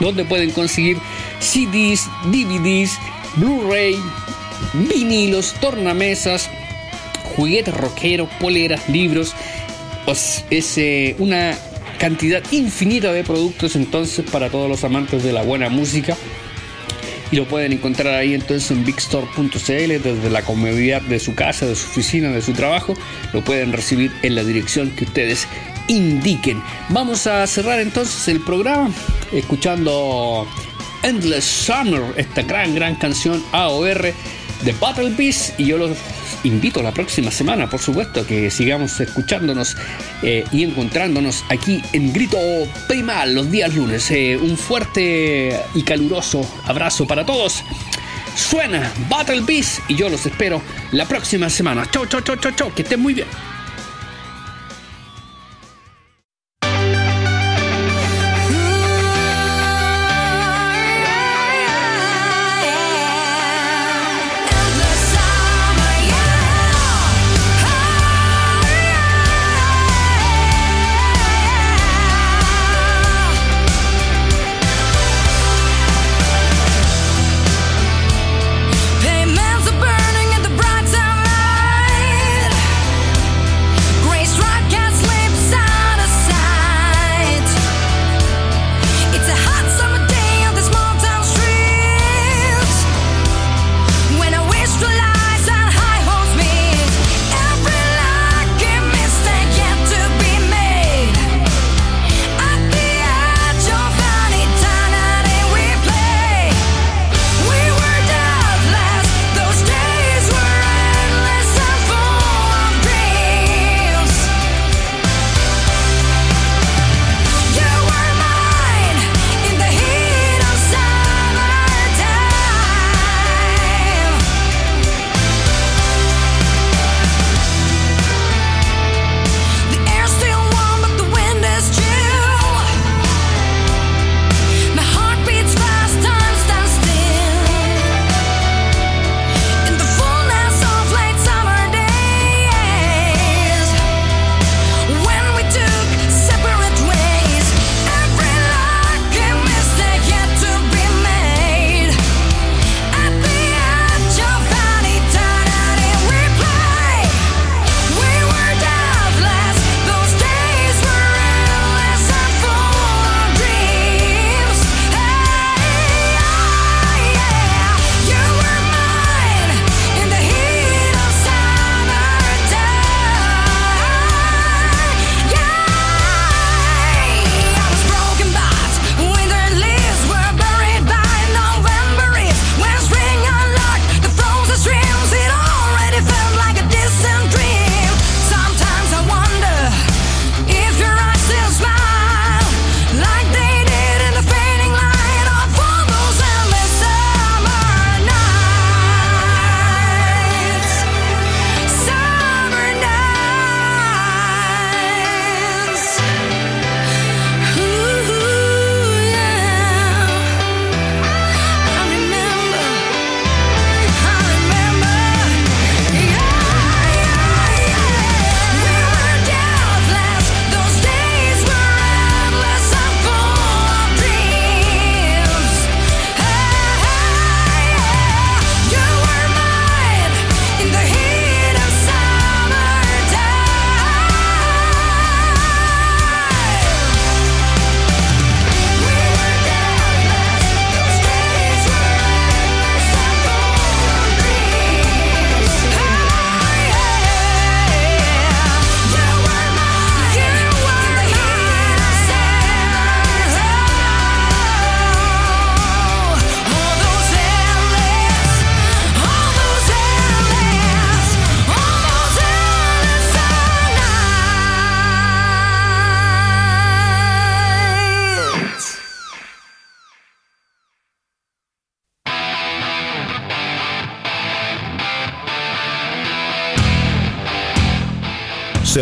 donde 0.00 0.24
pueden 0.24 0.50
conseguir 0.50 0.98
CDs, 1.40 2.08
DVDs, 2.24 2.98
Blu-ray, 3.36 3.98
vinilos, 4.72 5.54
tornamesas, 5.60 6.50
juguetes 7.36 7.74
rockeros, 7.74 8.28
poleras, 8.40 8.88
libros 8.88 9.34
es 10.10 10.78
eh, 10.78 11.14
una 11.18 11.54
cantidad 11.98 12.42
infinita 12.50 13.12
de 13.12 13.24
productos 13.24 13.76
entonces 13.76 14.24
para 14.30 14.48
todos 14.48 14.68
los 14.68 14.82
amantes 14.84 15.22
de 15.22 15.32
la 15.32 15.42
buena 15.42 15.68
música. 15.68 16.16
Y 17.30 17.36
lo 17.36 17.44
pueden 17.46 17.72
encontrar 17.72 18.14
ahí 18.14 18.32
entonces 18.32 18.70
en 18.70 18.86
bigstore.cl 18.86 19.52
desde 19.58 20.30
la 20.30 20.42
comodidad 20.42 21.02
de 21.02 21.18
su 21.18 21.34
casa, 21.34 21.66
de 21.66 21.74
su 21.76 21.86
oficina, 21.88 22.30
de 22.30 22.40
su 22.40 22.54
trabajo, 22.54 22.94
lo 23.34 23.44
pueden 23.44 23.70
recibir 23.72 24.10
en 24.22 24.34
la 24.34 24.42
dirección 24.44 24.90
que 24.92 25.04
ustedes 25.04 25.46
indiquen. 25.88 26.62
Vamos 26.88 27.26
a 27.26 27.46
cerrar 27.46 27.80
entonces 27.80 28.28
el 28.28 28.40
programa 28.40 28.90
escuchando 29.30 30.48
Endless 31.02 31.44
Summer, 31.44 32.14
esta 32.16 32.40
gran 32.42 32.74
gran 32.74 32.94
canción 32.94 33.44
AOR 33.52 34.14
de 34.64 34.72
Battle 34.80 35.10
Beast. 35.10 35.60
Y 35.60 35.66
yo 35.66 35.76
los 35.76 35.90
invito 36.44 36.82
la 36.82 36.92
próxima 36.92 37.30
semana, 37.30 37.68
por 37.68 37.80
supuesto, 37.80 38.26
que 38.26 38.50
sigamos 38.50 39.00
escuchándonos 39.00 39.76
eh, 40.22 40.44
y 40.52 40.64
encontrándonos 40.64 41.44
aquí 41.48 41.82
en 41.92 42.12
Grito 42.12 42.38
Primal 42.86 43.34
los 43.34 43.50
días 43.50 43.74
lunes. 43.74 44.10
Eh, 44.10 44.36
un 44.36 44.56
fuerte 44.56 45.58
y 45.74 45.82
caluroso 45.82 46.40
abrazo 46.66 47.06
para 47.06 47.24
todos. 47.24 47.64
Suena 48.34 48.92
Battle 49.08 49.40
Beast 49.40 49.80
y 49.88 49.96
yo 49.96 50.08
los 50.08 50.24
espero 50.24 50.62
la 50.92 51.06
próxima 51.06 51.50
semana. 51.50 51.90
Chau, 51.90 52.06
chau, 52.06 52.20
chau, 52.20 52.36
chau, 52.36 52.52
chau. 52.52 52.74
Que 52.74 52.82
estén 52.82 53.00
muy 53.00 53.14
bien. 53.14 53.26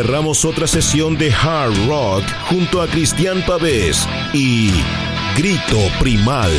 Cerramos 0.07 0.45
otra 0.45 0.69
sesión 0.69 1.19
de 1.19 1.33
Hard 1.33 1.75
Rock 1.89 2.23
junto 2.49 2.81
a 2.81 2.87
Cristian 2.87 3.43
Pavés 3.45 4.07
y 4.33 4.71
Grito 5.37 5.79
Primal. 5.99 6.53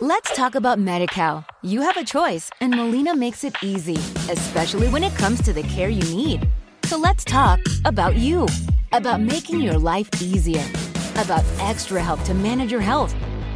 Let's 0.00 0.34
talk 0.34 0.54
about 0.54 0.78
MediCal. 0.78 1.44
You 1.62 1.82
have 1.82 1.98
a 1.98 2.04
choice, 2.04 2.48
and 2.62 2.74
Molina 2.74 3.14
makes 3.14 3.44
it 3.44 3.54
easy, 3.62 3.98
especially 4.30 4.88
when 4.88 5.04
it 5.04 5.14
comes 5.18 5.42
to 5.42 5.52
the 5.52 5.62
care 5.64 5.90
you 5.90 6.04
need. 6.16 6.48
So 6.84 6.96
let's 6.96 7.22
talk 7.22 7.60
about 7.84 8.16
you, 8.16 8.46
about 8.92 9.20
making 9.20 9.60
your 9.60 9.76
life 9.76 10.08
easier, 10.22 10.64
about 11.16 11.44
extra 11.60 12.02
help 12.02 12.22
to 12.24 12.32
manage 12.32 12.72
your 12.72 12.80
health. 12.80 13.14